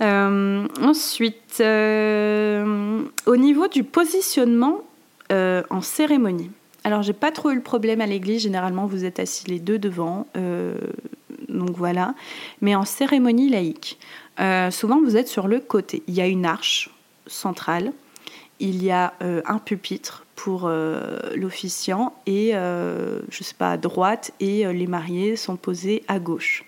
[0.00, 4.82] Euh, ensuite, euh, au niveau du positionnement
[5.30, 6.50] euh, en cérémonie.
[6.84, 8.42] Alors, j'ai pas trop eu le problème à l'église.
[8.42, 10.26] Généralement, vous êtes assis les deux devant.
[11.48, 12.14] donc voilà.
[12.62, 13.98] Mais en cérémonie laïque,
[14.70, 16.02] souvent vous êtes sur le côté.
[16.08, 16.88] Il y a une arche
[17.26, 17.92] centrale.
[18.60, 20.70] Il y a un pupitre pour
[21.36, 26.64] l'officiant et, je sais pas, à droite et les mariés sont posés à gauche.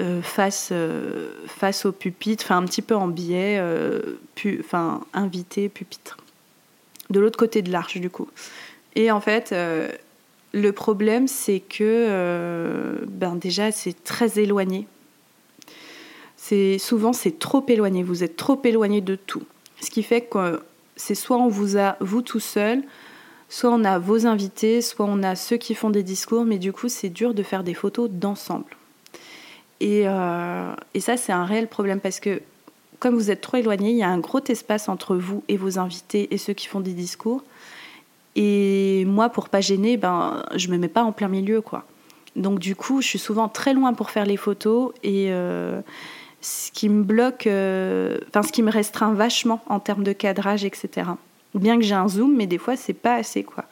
[0.00, 4.00] Euh, face, euh, face au pupitre, enfin un petit peu en biais, euh,
[4.60, 6.16] enfin invité, pupitre.
[7.10, 8.26] De l'autre côté de l'arche, du coup.
[8.96, 9.54] Et en fait,
[10.52, 14.86] le problème, c'est que ben déjà, c'est très éloigné.
[16.36, 18.02] C'est souvent c'est trop éloigné.
[18.02, 19.42] Vous êtes trop éloigné de tout.
[19.82, 20.62] Ce qui fait que
[20.96, 22.82] c'est soit on vous a vous tout seul,
[23.50, 26.72] soit on a vos invités, soit on a ceux qui font des discours, mais du
[26.72, 28.76] coup c'est dur de faire des photos d'ensemble.
[29.82, 32.40] Euh, et, ça, c'est un réel problème parce que
[32.98, 35.78] comme vous êtes trop éloigné, il y a un gros espace entre vous et vos
[35.78, 37.42] invités et ceux qui font des discours.
[38.36, 41.84] Et moi, pour pas gêner, ben, je me mets pas en plein milieu, quoi.
[42.36, 45.82] Donc du coup, je suis souvent très loin pour faire les photos et euh,
[46.40, 51.10] ce qui me bloque, euh, ce qui me restreint vachement en termes de cadrage, etc.
[51.54, 53.64] Bien que j'ai un zoom, mais des fois c'est pas assez, quoi.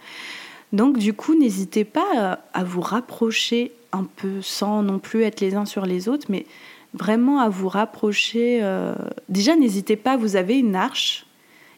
[0.72, 5.54] Donc du coup, n'hésitez pas à vous rapprocher un peu sans non plus être les
[5.54, 6.46] uns sur les autres, mais
[6.94, 8.60] vraiment à vous rapprocher.
[8.62, 8.94] Euh,
[9.28, 11.26] déjà, n'hésitez pas, vous avez une arche.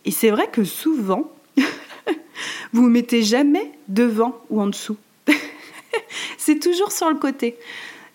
[0.05, 1.31] Et c'est vrai que souvent,
[2.73, 4.97] vous ne mettez jamais devant ou en dessous.
[6.39, 7.57] c'est toujours sur le côté.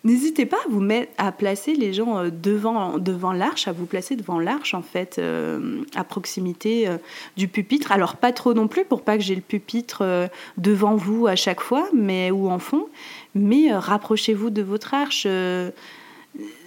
[0.04, 3.86] N'hésitez pas à vous mettre à placer les gens euh, devant, devant l'arche, à vous
[3.86, 6.88] placer devant l'arche en fait, euh, à proximité
[7.36, 7.92] du pupitre.
[7.92, 11.60] Alors pas trop non plus pour pas que j'ai le pupitre devant vous à chaque
[11.60, 12.86] fois, mais ou en fond
[13.38, 15.24] mais euh, rapprochez-vous de votre arche.
[15.26, 15.70] Euh,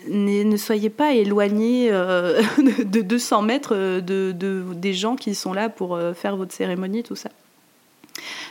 [0.07, 4.33] ne soyez pas éloigné euh, de 200 mètres de,
[4.73, 7.29] des gens qui sont là pour faire votre cérémonie, tout ça.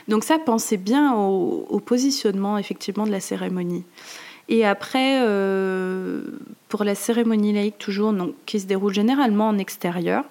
[0.07, 3.83] Donc ça, pensez bien au, positionnement effectivement de la cérémonie.
[4.51, 5.25] Et après,
[6.67, 8.13] pour la cérémonie laïque toujours,
[8.45, 10.25] qui se déroule généralement en extérieur,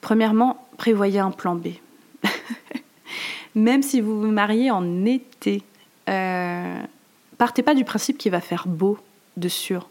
[0.00, 1.68] premièrement, prévoyez un plan B.
[3.54, 5.62] Même si vous vous mariez en été,
[6.08, 6.82] euh,
[7.36, 8.98] partez pas du principe qu'il va faire beau
[9.36, 9.90] de sûr.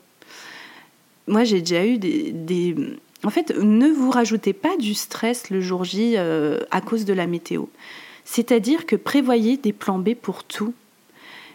[1.27, 2.75] Moi, j'ai déjà eu des,
[3.23, 7.13] En fait, ne vous rajoutez pas du stress le jour J euh, à cause de
[7.13, 7.65] la météo.
[8.25, 10.73] C'est-à-dire que prévoyez des plans B pour tout.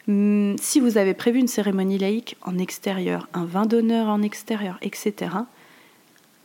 [0.09, 4.79] Hum, si vous avez prévu une cérémonie laïque en extérieur, un vin d'honneur en extérieur,
[4.81, 5.33] etc.,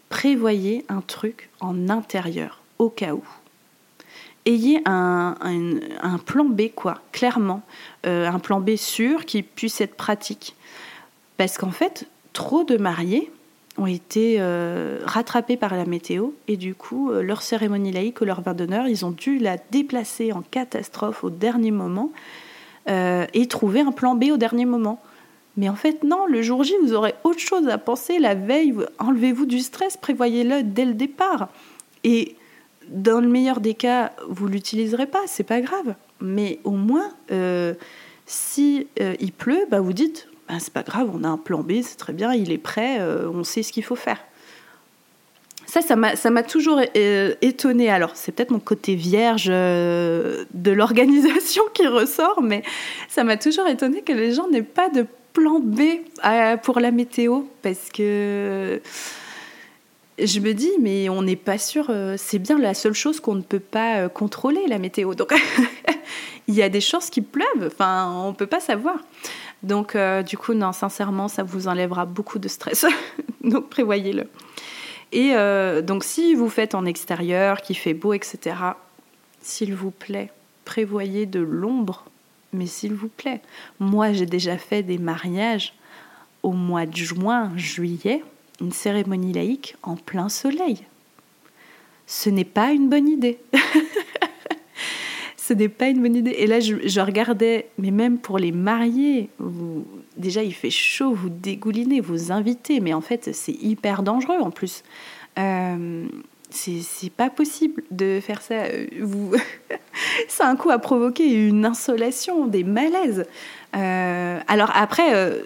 [0.10, 3.23] prévoyez un truc en intérieur, au cas où.
[4.45, 5.36] Ayez un,
[6.26, 7.62] plan B, quoi, clairement.
[8.06, 10.58] Euh, un plan B sûr qui puisse être pratique.
[11.38, 13.32] Parce qu'en fait, trop de mariés
[13.78, 18.26] ont été euh, rattrapés par la météo et du coup, euh, leur cérémonie laïque ou
[18.26, 22.12] leur vin d'honneur, ils ont dû la déplacer en catastrophe au dernier moment
[22.88, 25.02] et trouver un plan B au dernier moment.
[25.56, 28.74] Mais en fait, non, le jour J, vous aurez autre chose à penser la veille.
[29.00, 31.50] Enlevez-vous du stress, prévoyez-le dès le départ.
[32.04, 32.36] Et
[32.88, 35.96] dans le meilleur des cas, vous l'utiliserez pas, c'est pas grave.
[36.22, 37.74] Mais au moins, euh,
[38.26, 41.62] si euh, il pleut, bah vous dites, bah, c'est pas grave, on a un plan
[41.62, 44.19] B, c'est très bien, il est prêt, euh, on sait ce qu'il faut faire.
[45.82, 45.82] Ça,
[46.16, 46.80] ça m'a toujours
[47.42, 47.90] étonné.
[47.90, 52.62] Alors, c'est peut-être mon côté vierge de l'organisation qui ressort, mais
[53.10, 55.82] ça m'a toujours étonné que les gens n'aient pas de plan B
[56.24, 58.82] euh, pour la météo parce que
[60.20, 63.34] je me dis, mais on n'est pas sûr, euh, c'est bien la seule chose qu'on
[63.34, 65.16] ne peut pas euh, contrôler, la météo.
[65.16, 65.34] Donc,
[66.48, 69.00] il y a des chances qu'il pleuve, enfin, on ne peut pas savoir.
[69.64, 69.96] Donc,
[70.28, 72.86] du coup, non, sincèrement, ça vous enlèvera beaucoup de stress.
[73.44, 74.26] donc, prévoyez-le.
[75.13, 75.34] Et
[75.84, 78.56] donc, si vous faites en extérieur, qu'il fait beau, etc.,
[79.41, 80.32] s'il vous plaît,
[80.65, 82.06] prévoyez de l'ombre
[82.54, 83.41] mais s'il vous plaît,
[83.80, 85.73] moi j'ai déjà fait des mariages
[86.43, 88.23] au mois de juin, juillet,
[88.62, 90.86] une cérémonie laïque en plein soleil.
[92.06, 93.39] Ce n'est pas une bonne idée.
[95.54, 96.32] N'est pas une bonne idée.
[96.32, 99.30] Et là, je, regardais, mais même pour les mariés,
[100.18, 104.52] déjà il fait chaud, vous dégoulinez, vous invitez, mais en fait c'est hyper dangereux en
[104.52, 104.84] plus.
[105.39, 106.06] Euh,
[106.54, 108.56] c'est pas possible de faire ça.
[108.66, 109.34] Euh, vous...
[110.28, 113.26] ça un coup à provoquer une insolation, des malaises.
[113.76, 115.42] Euh, alors après, euh,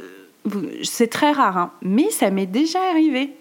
[0.84, 3.32] c'est très rare, hein, mais ça m'est déjà arrivé.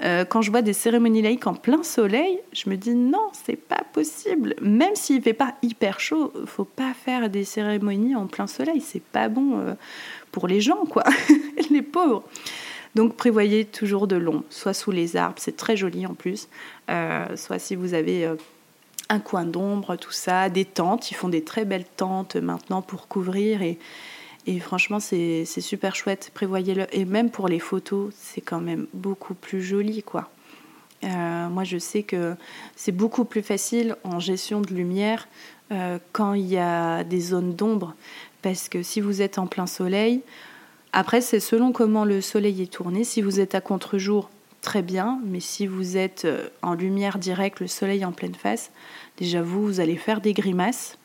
[0.00, 3.82] Quand je vois des cérémonies laïques en plein soleil, je me dis non, c'est pas
[3.92, 4.56] possible.
[4.60, 8.80] Même s'il fait pas hyper chaud, faut pas faire des cérémonies en plein soleil.
[8.80, 9.76] C'est pas bon
[10.32, 11.04] pour les gens, quoi,
[11.70, 12.24] les pauvres.
[12.94, 16.48] Donc prévoyez toujours de l'ombre, soit sous les arbres, c'est très joli en plus,
[16.90, 18.34] euh, soit si vous avez euh,
[19.08, 23.08] un coin d'ombre, tout ça, des tentes, ils font des très belles tentes maintenant pour
[23.08, 23.78] couvrir et,
[24.46, 26.86] et franchement c'est super chouette, prévoyez-le.
[26.92, 30.30] Et même pour les photos, c'est quand même beaucoup plus joli quoi.
[31.04, 32.34] Euh, moi je sais que
[32.76, 35.28] c'est beaucoup plus facile en gestion de lumière
[36.12, 37.94] quand il y a des zones d'ombre
[38.42, 40.20] parce que si vous êtes en plein soleil,
[40.92, 43.02] après, c'est selon comment le soleil est tourné.
[43.02, 44.28] Si vous êtes à contre-jour,
[44.60, 48.70] très bien, mais si vous êtes euh, en lumière directe, le soleil en pleine face,
[49.16, 50.98] déjà vous, vous allez faire des grimaces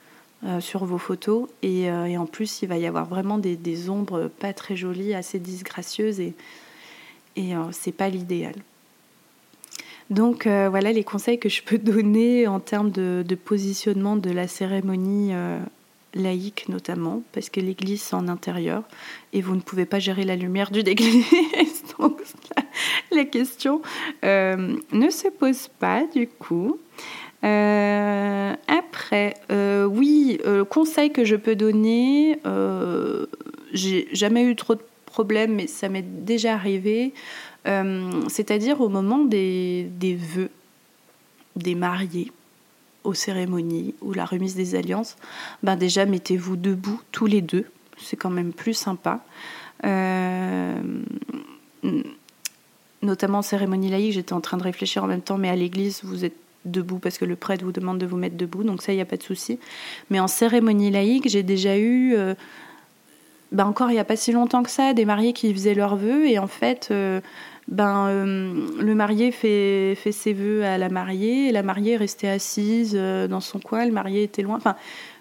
[0.46, 4.30] euh, sur vos photos euh, et, en plus, il va y avoir vraiment des, ombres
[4.40, 6.34] pas très jolies, assez disgracieuses et,
[7.36, 8.56] et c'est pas l'idéal.
[10.10, 15.34] Donc voilà les conseils que je peux donner en termes de, positionnement de la cérémonie
[16.18, 18.84] laïque notamment, parce que l'église c'est en intérieur
[19.34, 21.84] et vous ne pouvez pas gérer la lumière d'une église.
[22.00, 22.22] Donc
[23.12, 23.82] la, question
[24.24, 26.80] euh, ne se pose pas du coup.
[27.44, 32.40] Euh, après, euh, oui, conseil que je peux donner,
[33.74, 37.14] j'ai jamais eu trop de problèmes, mais ça m'est déjà arrivé,
[37.66, 40.50] c'est-à-dire au moment des, des vœux
[41.58, 42.32] des mariés
[43.04, 45.18] aux cérémonies ou la remise des alliances,
[45.64, 47.66] ben déjà mettez-vous debout tous les deux,
[47.98, 49.22] c'est quand même plus sympa.
[49.86, 50.82] Euh,
[53.02, 56.02] notamment en cérémonie laïque, j'étais en train de réfléchir en même temps, mais à l'église,
[56.04, 58.94] vous êtes debout parce que le prêtre vous demande de vous mettre debout, donc ça,
[58.94, 59.60] il n'y a pas de souci.
[60.10, 62.36] Mais en cérémonie laïque, j'ai déjà eu, euh,
[63.52, 65.96] ben encore il n'y a pas si longtemps que ça, des mariés qui faisaient leurs
[65.96, 67.22] vœux et en fait, euh,
[67.68, 71.98] ben, euh, le marié fait, fait ses vœux à la mariée, et la mariée est
[71.98, 74.56] restée assise dans son coin, le marié était loin.
[74.56, 74.76] Enfin,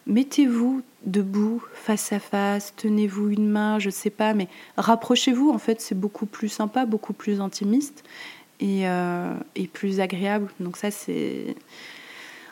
[0.06, 5.80] mettez-vous debout, face à face, tenez-vous une main, je sais pas, mais rapprochez-vous, en fait,
[5.80, 8.04] c'est beaucoup plus sympa, beaucoup plus intimiste
[8.60, 10.48] et, euh, et plus agréable.
[10.60, 11.54] Donc ça, c'est...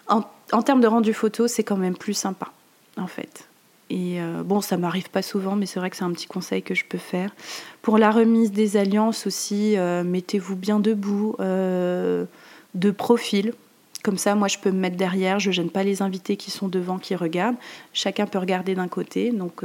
[0.08, 2.52] En, termes de rendu photo, c'est quand même plus sympa,
[2.98, 3.48] en fait.
[3.88, 6.62] Et euh, bon, ça m'arrive pas souvent, mais c'est vrai que c'est un petit conseil
[6.62, 7.34] que je peux faire.
[7.80, 13.54] Pour la remise des alliances aussi, euh, mettez-vous bien debout, de profil.
[14.02, 16.68] Comme ça, moi, je peux me mettre derrière, je gêne pas les invités qui sont
[16.68, 17.56] devant, qui regardent.
[17.94, 19.30] Chacun peut regarder d'un côté.
[19.30, 19.62] Donc,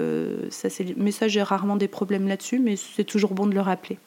[0.50, 0.96] ça, c'est.
[0.96, 3.98] Mais ça, j'ai rarement des problèmes là-dessus, mais c'est toujours bon de le rappeler.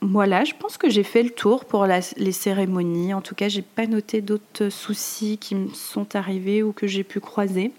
[0.00, 3.14] Voilà, je pense que j'ai fait le tour pour les cérémonies.
[3.14, 7.04] En tout cas, j'ai pas noté d'autres soucis qui me sont arrivés ou que j'ai
[7.04, 7.72] pu croiser.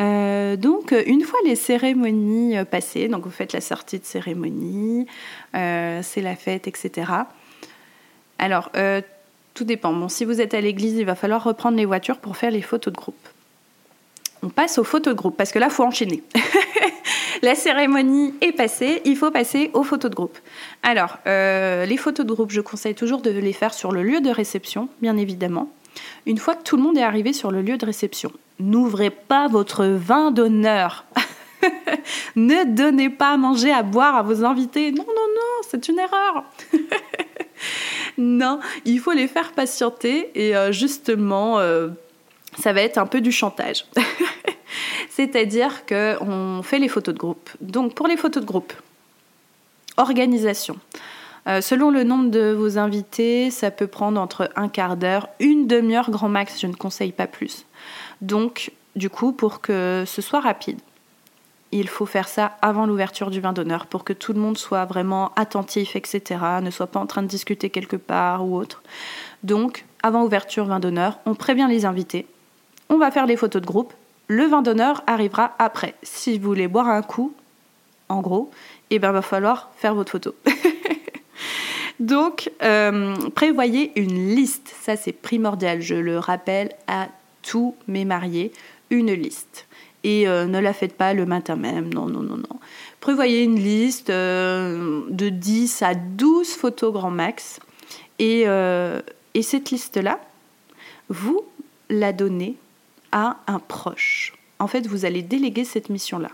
[0.00, 5.06] Euh, donc, une fois les cérémonies euh, passées, donc vous faites la sortie de cérémonie,
[5.54, 7.12] euh, c'est la fête, etc.
[8.38, 8.70] Alors,
[9.54, 9.92] tout dépend.
[9.92, 12.62] Bon, si vous êtes à l'église, il va falloir reprendre les voitures pour faire les
[12.62, 13.28] photos de groupe.
[14.44, 16.22] On passe aux photos de groupe parce que là, faut enchaîner.
[17.42, 20.36] la cérémonie est passée, il faut passer aux photos de groupe.
[20.82, 24.20] Alors, euh, les photos de groupe, je conseille toujours de les faire sur le lieu
[24.20, 25.70] de réception, bien évidemment.
[26.26, 29.48] Une fois que tout le monde est arrivé sur le lieu de réception, n'ouvrez pas
[29.48, 31.06] votre vin d'honneur.
[32.36, 34.92] ne donnez pas à manger, à boire à vos invités.
[34.92, 36.44] Non, non, non, c'est une erreur.
[38.18, 41.88] non, il faut les faire patienter et euh, justement, euh,
[42.58, 43.86] ça va être un peu du chantage.
[45.16, 47.48] C'est-à-dire qu'on fait les photos de groupe.
[47.60, 48.72] Donc pour les photos de groupe,
[49.96, 50.76] organisation.
[51.46, 55.68] Euh, selon le nombre de vos invités, ça peut prendre entre un quart d'heure, une
[55.68, 57.64] demi-heure grand max, je ne conseille pas plus.
[58.22, 60.80] Donc, du coup, pour que ce soit rapide,
[61.70, 64.84] il faut faire ça avant l'ouverture du vin d'honneur pour que tout le monde soit
[64.84, 68.82] vraiment attentif, etc., ne soit pas en train de discuter quelque part ou autre.
[69.44, 72.26] Donc, avant ouverture vin d'honneur, on prévient les invités,
[72.88, 73.92] on va faire les photos de groupe,
[74.28, 75.94] le vin d'honneur arrivera après.
[76.02, 77.34] Si vous voulez boire un coup,
[78.08, 78.50] en gros,
[78.90, 80.34] il eh ben, va falloir faire votre photo.
[82.00, 84.74] Donc, euh, prévoyez une liste.
[84.80, 85.80] Ça, c'est primordial.
[85.80, 87.08] Je le rappelle à
[87.42, 88.52] tous mes mariés,
[88.90, 89.66] une liste.
[90.02, 91.92] Et euh, ne la faites pas le matin même.
[91.92, 92.60] Non, non, non, non.
[93.00, 97.60] Prévoyez une liste euh, de 10 à 12 photos grand max.
[98.18, 98.42] Et,
[99.34, 100.20] et cette liste-là,
[101.08, 101.42] vous
[101.90, 102.54] la donnez
[103.14, 104.34] à un proche.
[104.58, 106.30] En fait, vous allez déléguer cette mission-là.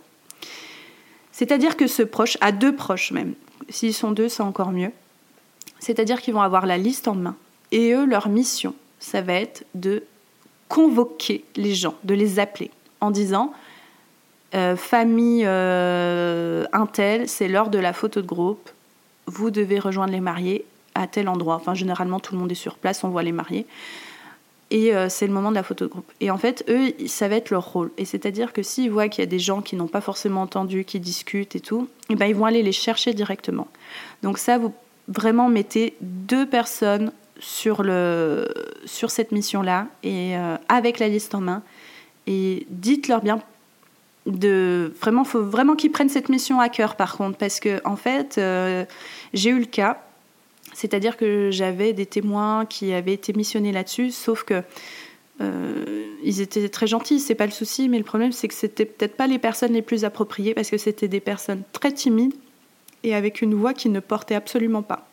[1.30, 3.34] C'est-à-dire que ce proche, à deux proches même,
[3.68, 4.90] s'ils sont deux, c'est encore mieux.
[5.78, 7.36] C'est-à-dire qu'ils vont avoir la liste en main.
[7.70, 10.02] Et eux, leur mission, ça va être de
[10.68, 13.52] convoquer les gens, de les appeler en disant
[14.54, 18.70] euh, famille euh, Intel, c'est l'heure de la photo de groupe,
[19.26, 20.64] vous devez rejoindre les mariés
[20.94, 21.56] à tel endroit.
[21.56, 23.66] Enfin, généralement, tout le monde est sur place, on voit les mariés
[24.70, 26.10] et euh, c'est le moment de la photo de groupe.
[26.20, 27.90] Et en fait, eux, ça va être leur rôle.
[27.98, 30.84] Et c'est-à-dire que s'ils voient qu'il y a des gens qui n'ont pas forcément entendu,
[30.84, 33.68] qui discutent et tout, et eh ben, ils vont aller les chercher directement.
[34.22, 34.72] Donc ça, vous
[35.08, 38.48] vraiment mettez deux personnes sur, le,
[38.84, 41.62] sur cette mission-là, et euh, avec la liste en main,
[42.26, 43.40] et dites-leur bien
[44.26, 47.96] de vraiment faut vraiment qu'ils prennent cette mission à cœur par contre parce que en
[47.96, 48.84] fait euh,
[49.32, 50.02] j'ai eu le cas
[50.72, 54.62] c'est-à-dire que j'avais des témoins qui avaient été missionnés là-dessus, sauf que
[55.40, 58.84] euh, ils étaient très gentils, c'est pas le souci, mais le problème c'est que c'était
[58.84, 62.34] peut-être pas les personnes les plus appropriées parce que c'était des personnes très timides
[63.02, 65.06] et avec une voix qui ne portait absolument pas.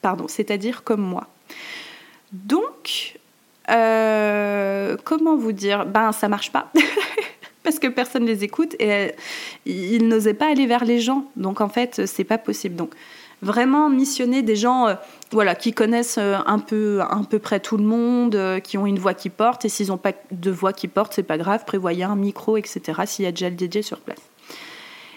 [0.00, 1.28] Pardon, c'est-à-dire comme moi.
[2.32, 3.18] Donc,
[3.70, 5.86] euh, comment vous dire?
[5.86, 6.70] Ben, ça marche pas.
[7.62, 9.08] parce que personne les écoute et euh,
[9.66, 11.24] ils n'osaient pas aller vers les gens.
[11.36, 12.76] Donc, en fait, c'est pas possible.
[12.76, 12.94] Donc,
[13.42, 14.94] vraiment missionner des gens euh,
[15.32, 18.86] voilà, qui connaissent euh, un peu à peu près tout le monde, euh, qui ont
[18.86, 19.64] une voix qui porte.
[19.64, 23.02] Et s'ils n'ont pas de voix qui porte, c'est pas grave, prévoyez un micro, etc.
[23.06, 24.20] s'il y a déjà le DJ sur place.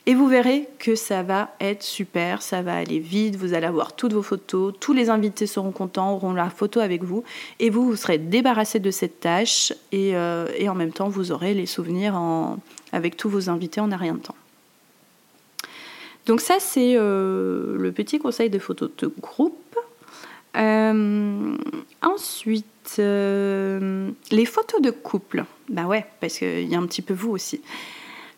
[0.05, 3.93] Et vous verrez que ça va être super, ça va aller vite, vous allez avoir
[3.93, 7.23] toutes vos photos, tous les invités seront contents, auront la photo avec vous,
[7.59, 11.67] et vous, vous serez débarrassé de cette tâche, et, en même temps, vous aurez les
[11.67, 12.19] souvenirs
[12.91, 14.38] avec tous vos invités en un rien de temps.
[16.29, 19.75] Donc ça, c'est euh, le petit conseil de photos de groupe.
[20.55, 21.57] Euh,
[22.03, 25.45] ensuite, euh, les photos de couple.
[25.69, 27.61] Bah ouais, parce qu'il y a un petit peu vous aussi.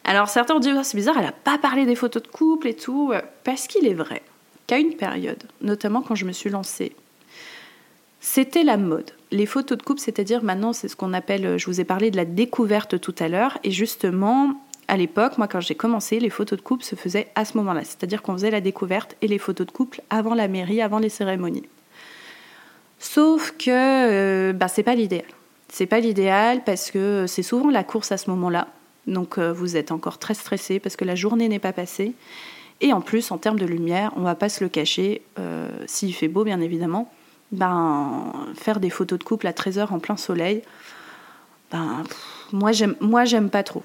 [0.05, 2.69] Alors certains ont dit, oh, c'est bizarre, elle n'a pas parlé des photos de couple
[2.69, 3.11] et tout.
[3.43, 4.21] Parce qu'il est vrai
[4.67, 6.95] qu'à une période, notamment quand je me suis lancée,
[8.21, 9.11] c'était la mode.
[9.31, 12.15] Les photos de couple, c'est-à-dire maintenant, c'est ce qu'on appelle, je vous ai parlé de
[12.15, 14.55] la découverte tout à l'heure, et justement,
[14.91, 17.85] à l'époque, moi quand j'ai commencé, les photos de couple se faisaient à ce moment-là.
[17.85, 21.07] C'est-à-dire qu'on faisait la découverte et les photos de couple avant la mairie, avant les
[21.07, 21.63] cérémonies.
[22.99, 25.23] Sauf que euh, bah, c'est pas l'idéal.
[25.69, 28.67] C'est pas l'idéal parce que c'est souvent la course à ce moment-là.
[29.07, 32.11] Donc euh, vous êtes encore très stressé parce que la journée n'est pas passée.
[32.81, 36.13] Et en plus, en termes de lumière, on va pas se le cacher, euh, s'il
[36.13, 37.09] fait beau bien évidemment,
[37.53, 40.63] ben, faire des photos de couple à 13h en plein soleil,
[41.71, 42.03] ben,
[42.51, 43.83] moi j'aime pas trop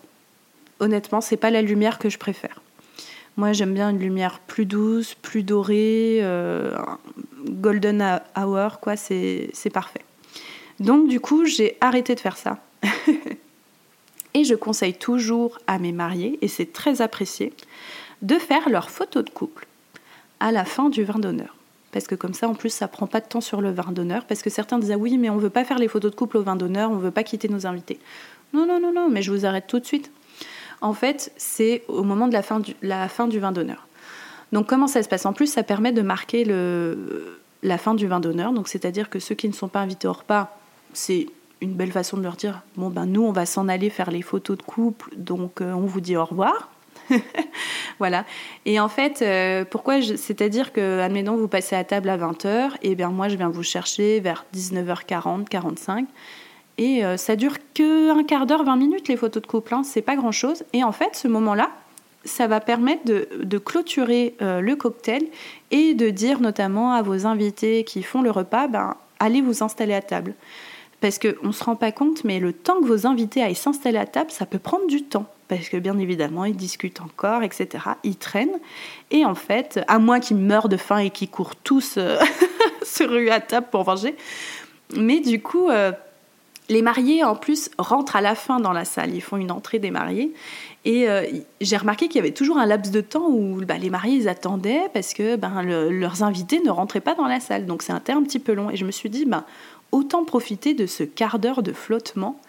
[0.81, 2.61] honnêtement, c'est pas la lumière que je préfère.
[3.37, 6.77] Moi, j'aime bien une lumière plus douce, plus dorée, euh,
[7.49, 10.05] golden hour, quoi, c'est parfait.
[10.81, 12.59] Donc, du coup, j'ai arrêté de faire ça.
[14.35, 17.53] et je conseille toujours à mes mariés, et c'est très apprécié,
[18.23, 19.67] de faire leurs photos de couple
[20.41, 21.57] à la fin du vin d'honneur.
[21.93, 24.27] Parce que comme ça, en plus, ça prend pas de temps sur le vin d'honneur.
[24.27, 26.37] Parce que certains disent ah oui, mais on veut pas faire les photos de couple
[26.37, 27.99] au vin d'honneur, on veut pas quitter nos invités.
[28.53, 30.11] Non, non, non, non, mais je vous arrête tout de suite.
[30.81, 33.87] En fait, c'est au moment de la fin du, la fin du vin d'honneur.
[34.53, 35.27] Donc comment ça se passe?
[35.27, 38.53] En plus, ça permet de marquer le, la fin du vin d'honneur.
[38.53, 40.59] Donc c'est-à-dire que ceux qui ne sont pas invités au repas,
[40.93, 41.27] c'est
[41.61, 44.21] une belle façon de leur dire bon ben nous on va s'en aller faire les
[44.21, 46.71] photos de couple, donc euh, on vous dit au revoir.
[47.99, 48.25] voilà.
[48.65, 52.95] Et en fait, euh, pourquoi C'est-à-dire que, admettons, vous passez à table à 20h, et
[52.95, 56.07] bien moi, je viens vous chercher vers 19h40, 45.
[56.79, 59.75] Et euh, ça dure que un quart d'heure, 20 minutes, les photos de couple.
[59.75, 60.65] Hein, c'est pas grand-chose.
[60.73, 61.71] Et en fait, ce moment-là,
[62.25, 65.27] ça va permettre de, clôturer euh, le cocktail
[65.71, 69.95] et de dire notamment à vos invités qui font le repas, ben, allez vous installer
[69.95, 70.35] à table.
[71.01, 73.99] Parce qu'on ne se rend pas compte, mais le temps que vos invités aillent s'installer
[73.99, 77.85] à table, ça peut prendre du temps parce que bien évidemment, ils discutent encore, etc.
[78.03, 78.59] Ils traînent.
[79.11, 82.19] Et en fait, à moins qu'ils meurent de faim et qu'ils courent tous euh,
[82.83, 84.17] se ruer à table pour manger.
[84.97, 85.93] Mais du coup, euh,
[86.69, 89.15] les mariés, en plus, rentrent à la fin dans la salle.
[89.15, 90.33] Ils font une entrée des mariés.
[90.85, 91.25] Et euh,
[91.61, 94.29] j'ai remarqué qu'il y avait toujours un laps de temps où bah, les mariés, ils
[94.29, 97.67] attendaient parce que ben, leurs invités ne rentraient pas dans la salle.
[97.67, 98.71] Donc, c'est un un petit peu long.
[98.71, 99.45] Et je me suis dit, ben,
[99.93, 102.41] autant profiter de ce quart d'heure de flottement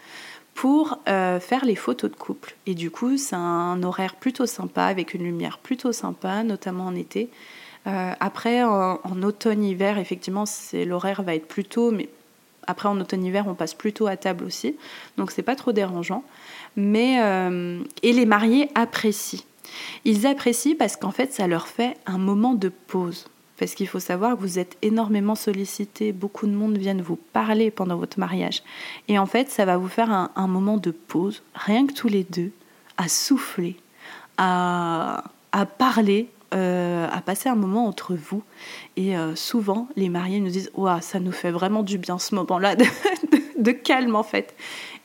[0.54, 2.56] pour euh, faire les photos de couple.
[2.66, 6.96] Et du coup, c'est un horaire plutôt sympa, avec une lumière plutôt sympa, notamment en
[6.96, 7.30] été.
[7.86, 12.08] Euh, après, en, automne-hiver, effectivement, l'horaire va être plus tôt, mais
[12.68, 14.76] après, en automne-hiver, on passe plutôt à table aussi.
[15.16, 16.22] Donc, c'est pas trop dérangeant.
[16.76, 19.40] Mais, euh, et les mariés apprécient.
[20.04, 23.26] Ils apprécient parce qu'en fait, ça leur fait un moment de pause
[23.58, 27.70] parce qu'il faut savoir que vous êtes énormément sollicité, beaucoup de monde viennent vous parler
[27.70, 28.62] pendant votre mariage.
[29.08, 32.22] Et en fait, ça va vous faire un, moment de pause, rien que tous les
[32.22, 32.52] deux,
[32.96, 33.76] à souffler,
[34.36, 35.24] à,
[35.78, 38.42] parler, euh, à passer un moment entre vous.
[38.96, 42.34] Et euh, souvent, les mariés nous disent Waouh, ça nous fait vraiment du bien ce
[42.36, 42.74] moment-là
[43.58, 44.54] de, calme en fait.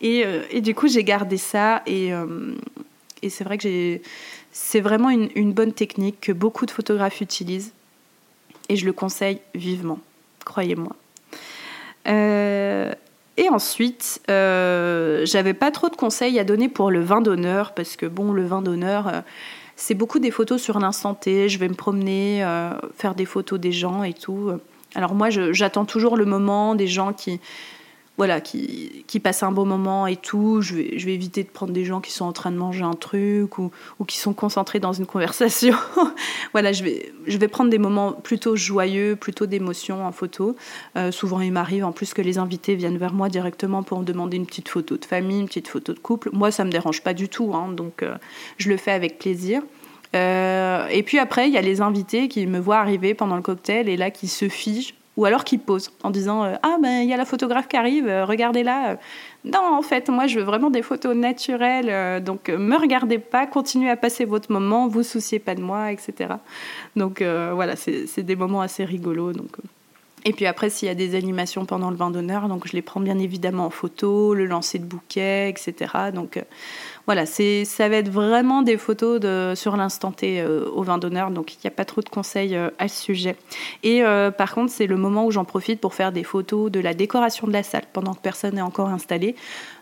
[0.04, 2.14] Euh, et, du coup, j'ai gardé ça et,
[3.28, 4.00] c'est vrai que
[4.54, 7.74] c'est vraiment une bonne technique que beaucoup de photographes utilisent
[8.70, 10.00] et je le conseille vivement,
[10.46, 10.96] croyez-moi.
[12.06, 18.06] Et ensuite, j'avais pas trop de conseils à donner pour le vin d'honneur, parce que
[18.06, 19.24] bon, le vin d'honneur,
[19.86, 21.50] c'est beaucoup des photos sur l'instant T.
[21.50, 22.42] Je vais me promener,
[22.96, 24.52] faire des photos des gens et tout.
[24.96, 27.42] Alors moi, j'attends toujours le moment des gens qui,
[28.18, 30.61] voilà, qui, qui, passent un bon moment et tout.
[30.61, 32.84] Je vais, je vais éviter de prendre des gens qui sont en train de manger
[32.84, 35.76] un truc ou, ou qui sont concentrés dans une conversation.
[36.51, 40.55] voilà, je vais, je vais prendre des moments plutôt joyeux, plutôt d'émotion en photo.
[40.95, 44.05] Euh, souvent, il m'arrive en plus que les invités viennent vers moi directement pour me
[44.05, 46.30] demander une petite photo de famille, une petite photo de couple.
[46.34, 48.16] Moi, ça me dérange pas du tout, hein, donc euh,
[48.57, 49.64] je le fais avec plaisir.
[50.16, 53.41] Euh, et puis après, il y a les invités qui me voient arriver pendant le
[53.41, 57.01] cocktail et là qui se figent ou alors qui pose en disant euh, ah ben
[57.01, 58.97] il y a la photographe qui arrive, euh, regardez-la.
[59.45, 63.45] Non, en fait, moi je veux vraiment des photos naturelles, euh, donc me regardez pas,
[63.45, 66.36] continuez à passer votre moment, vous souciez pas de moi, etc.
[66.95, 69.34] Donc voilà, c'est des moments assez rigolos.
[69.34, 69.57] Donc
[70.26, 72.82] et puis après, s'il y a des animations pendant le vin d'honneur, donc je les
[72.82, 75.91] prends bien évidemment en photo, le lancer de bouquet, etc.
[76.14, 76.41] Donc
[77.06, 79.20] voilà, c'est, ça va être vraiment des photos
[79.60, 82.56] sur l'instant T euh, au vin d'honneur, donc il n'y a pas trop de conseils
[82.56, 83.36] euh, à ce sujet.
[83.84, 86.80] Et euh, par contre, c'est le moment où j'en profite pour faire des photos de
[86.80, 89.36] la décoration de la salle pendant que personne n'est encore installé.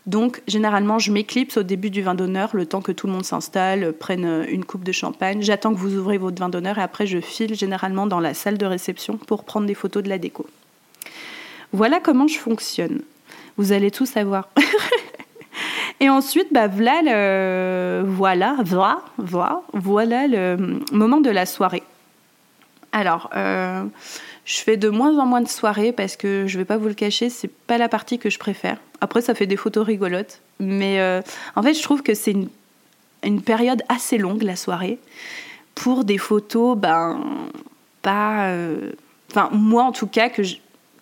[0.08, 3.26] Donc généralement, je m'éclipse au début du vin d'honneur, le temps que tout le monde
[3.26, 5.44] s'installe, prenne une coupe de champagne.
[5.44, 8.58] J'attends que vous ouvrez votre vin d'honneur et après je file généralement dans la salle
[8.58, 10.48] de réception pour prendre des photos de la déco.
[11.72, 13.04] Voilà comment je fonctionne.
[13.58, 14.50] Vous allez tout savoir.
[16.02, 18.58] Et ensuite, bah, voilà, le, voilà,
[19.78, 21.84] voilà, le moment de la soirée.
[22.92, 23.84] Alors, euh,
[24.44, 26.96] je fais de moins en moins de soirées parce que je vais pas vous le
[26.96, 28.78] cacher, c'est pas la partie que je préfère.
[29.00, 31.22] Après, ça fait des photos rigolotes, mais euh,
[31.56, 32.36] en fait, je trouve que c'est
[33.24, 34.98] une, période assez longue la soirée
[35.76, 37.24] pour des photos, ben
[38.02, 38.92] pas, euh,
[39.30, 40.42] enfin moi en tout cas que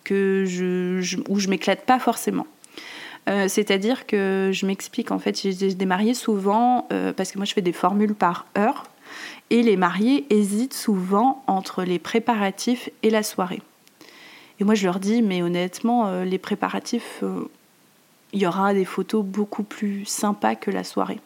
[0.04, 2.46] que je, où je m'éclate pas forcément.
[3.28, 7.44] Euh, c'est-à-dire que je m'explique, en fait, j'ai des mariés souvent, euh, parce que moi
[7.44, 8.84] je fais des formules par heure,
[9.50, 13.62] et les mariés hésitent souvent entre les préparatifs et la soirée.
[14.58, 17.22] Et moi je leur dis, mais honnêtement, euh, les préparatifs,
[18.32, 21.20] il y aura des photos beaucoup plus sympas que la soirée.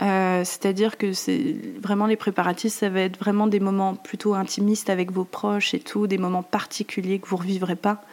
[0.00, 5.10] C'est-à-dire que c'est vraiment les préparatifs, ça va être vraiment des moments plutôt intimistes avec
[5.10, 8.04] vos proches et tout, des moments particuliers que vous ne revivrez pas.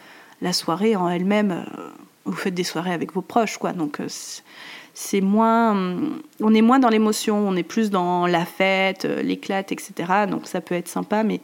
[0.42, 1.64] La soirée en elle-même,
[2.26, 3.72] vous faites des soirées avec vos proches, quoi.
[3.72, 4.00] Donc
[4.94, 5.98] c'est moins,
[6.40, 9.92] on est moins dans l'émotion, on est plus dans la fête, l'éclate, etc.
[10.28, 11.40] Donc ça peut être sympa, mais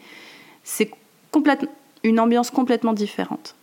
[0.65, 0.91] c'est
[1.31, 1.71] complètement
[2.05, 3.55] une ambiance complètement différente.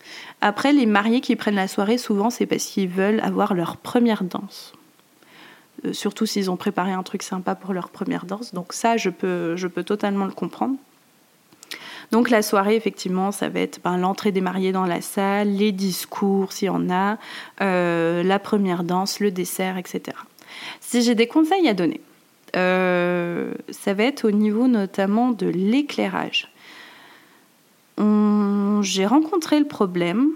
[0.42, 4.24] Après, les mariés qui prennent la soirée, souvent, c'est parce qu'ils veulent avoir leur première
[4.24, 4.74] danse.
[5.86, 8.54] Euh, surtout s'ils ont préparé un truc sympa pour leur première danse.
[8.54, 10.76] Donc ça, je peux, je peux totalement le comprendre.
[12.12, 15.72] Donc la soirée, effectivement, ça va être ben, l'entrée des mariés dans la salle, les
[15.72, 17.18] discours s'il y en a,
[17.62, 20.18] euh, la première danse, le dessert, etc.
[20.82, 22.02] Si j'ai des conseils à donner,
[22.56, 26.52] euh, ça va être au niveau notamment de l'éclairage.
[28.82, 30.30] J'ai rencontré le problème,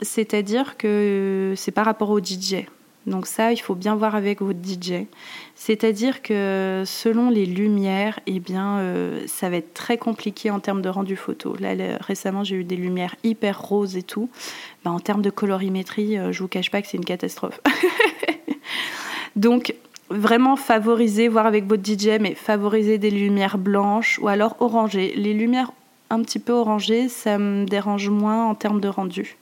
[0.00, 2.64] c'est-à-dire que c'est par rapport au DJ.
[3.10, 5.06] Donc ça, il faut bien voir avec votre DJ.
[5.54, 10.88] C'est-à-dire que selon les lumières, eh euh, ça va être très compliqué en termes de
[10.88, 11.54] rendu photo.
[11.58, 14.30] Là, récemment, j'ai eu des lumières hyper roses et tout.
[14.84, 17.60] Ben, en termes de colorimétrie, je euh, je vous cache pas que c'est une catastrophe.
[19.36, 19.74] Donc,
[20.08, 25.12] vraiment favoriser, voir avec votre DJ, mais favoriser des lumières blanches ou alors orangées.
[25.16, 25.72] Les lumières
[26.08, 29.36] un petit peu orangées, ça me dérange moins en termes de rendu.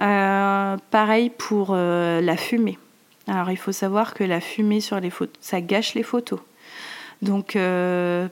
[0.00, 2.78] Euh, pareil pour euh, la fumée.
[3.32, 6.38] Alors il faut savoir que la fumée sur les photos, ça gâche les photos.
[7.22, 8.28] Donc euh,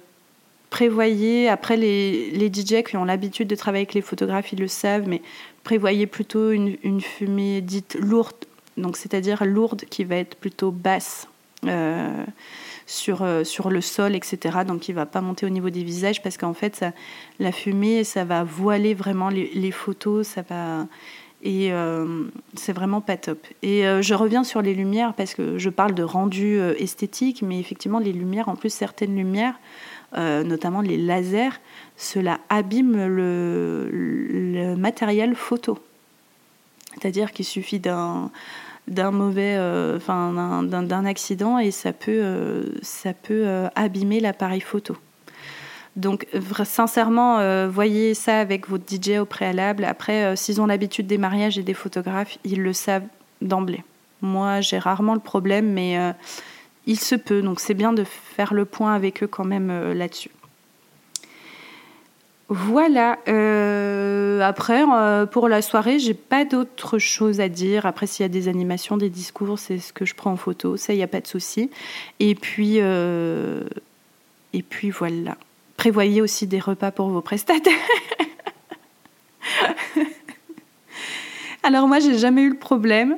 [0.69, 4.69] prévoyez, après les, les, DJ qui ont l'habitude de travailler avec les photographes, ils le
[4.69, 5.23] savent, mais
[5.65, 8.37] prévoyez plutôt une, une fumée dite lourde,
[8.77, 11.27] donc c'est-à-dire lourde qui va être plutôt basse.
[12.87, 14.59] sur, sur le sol, etc.
[14.67, 16.85] Donc il ne va pas monter au niveau des visages parce qu'en fait,
[17.39, 20.89] la fumée, ça va voiler vraiment les, les photos, ça va,
[21.43, 22.25] et euh,
[22.55, 23.47] c'est vraiment pas top.
[23.63, 27.43] Et euh, je reviens sur les lumières parce que je parle de rendu euh, esthétique,
[27.43, 29.59] mais effectivement, les lumières, en plus, certaines lumières,
[30.17, 31.61] notamment les lasers,
[31.97, 35.79] cela abîme le, matériel photo.
[36.95, 38.31] C'est-à-dire qu'il suffit d'un
[38.89, 39.57] d'un mauvais,
[39.97, 44.97] enfin d'un accident et ça peut, ça peut abîmer l'appareil photo.
[45.97, 46.27] Donc
[46.65, 49.85] sincèrement, euh, voyez ça avec votre DJ au préalable.
[49.85, 53.07] Après, euh, s'ils ont l'habitude des mariages et des photographes, ils le savent
[53.43, 53.83] d'emblée.
[54.23, 56.13] Moi, j'ai rarement le problème, mais euh,
[56.87, 57.43] il se peut.
[57.43, 60.31] Donc c'est bien de faire le point avec eux quand même là-dessus.
[62.53, 63.19] Voilà.
[64.45, 64.83] après,
[65.31, 67.87] pour la soirée, j'ai pas d'autre chose à dire.
[67.87, 70.77] Après, s'il y a des animations, des discours, c'est ce que je prends en photo.
[70.77, 71.71] Ça, il n'y a pas de souci.
[72.19, 75.37] Et puis, et puis voilà.
[75.81, 77.73] Prévoyez aussi des repas pour vos prestataires.
[81.63, 83.17] Alors moi, j'ai jamais eu le problème,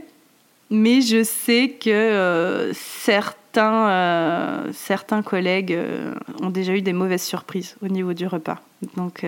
[0.71, 7.25] mais je sais que euh, certains, euh, certains collègues euh, ont déjà eu des mauvaises
[7.25, 8.61] surprises au niveau du repas.
[8.97, 9.27] Donc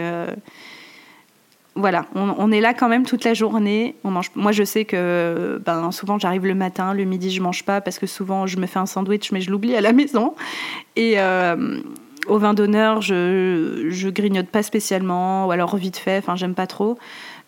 [1.74, 3.96] voilà, on, est là quand même toute la journée.
[4.04, 7.98] Moi, je sais que ben, souvent j'arrive le matin, le midi je mange pas parce
[7.98, 10.36] que souvent je me fais un sandwich, mais je l'oublie à la maison.
[10.94, 11.18] Et
[12.26, 16.98] au vin d'honneur, je, grignote pas spécialement, ou alors vite fait, enfin j'aime pas trop.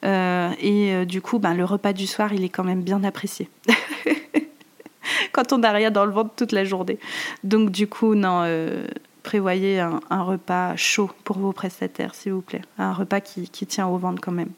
[0.05, 3.03] Euh, et euh, du coup, ben, le repas du soir, il est quand même bien
[3.05, 3.49] apprécié.
[5.33, 6.99] Quand on n'a rien dans le ventre toute la journée.
[7.45, 8.87] Donc du coup, non, euh,
[9.23, 12.63] prévoyez un, repas chaud pour vos prestataires, s'il vous plaît.
[12.79, 14.51] Un repas qui, qui tient au ventre quand même.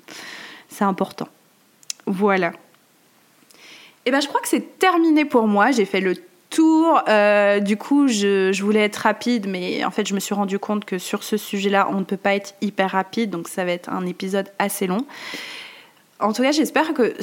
[0.68, 1.28] C'est important.
[2.06, 2.48] Voilà.
[2.48, 5.70] Et eh ben, je crois que c'est terminé pour moi.
[5.70, 6.14] J'ai fait le
[6.50, 7.02] tour.
[7.08, 10.84] Euh, du coup, je, voulais être rapide, mais en fait, je me suis rendu compte
[10.84, 13.88] que sur ce sujet-là, on ne peut pas être hyper rapide, donc ça va être
[13.90, 15.06] un épisode assez long.
[16.20, 17.14] En tout cas, j'espère que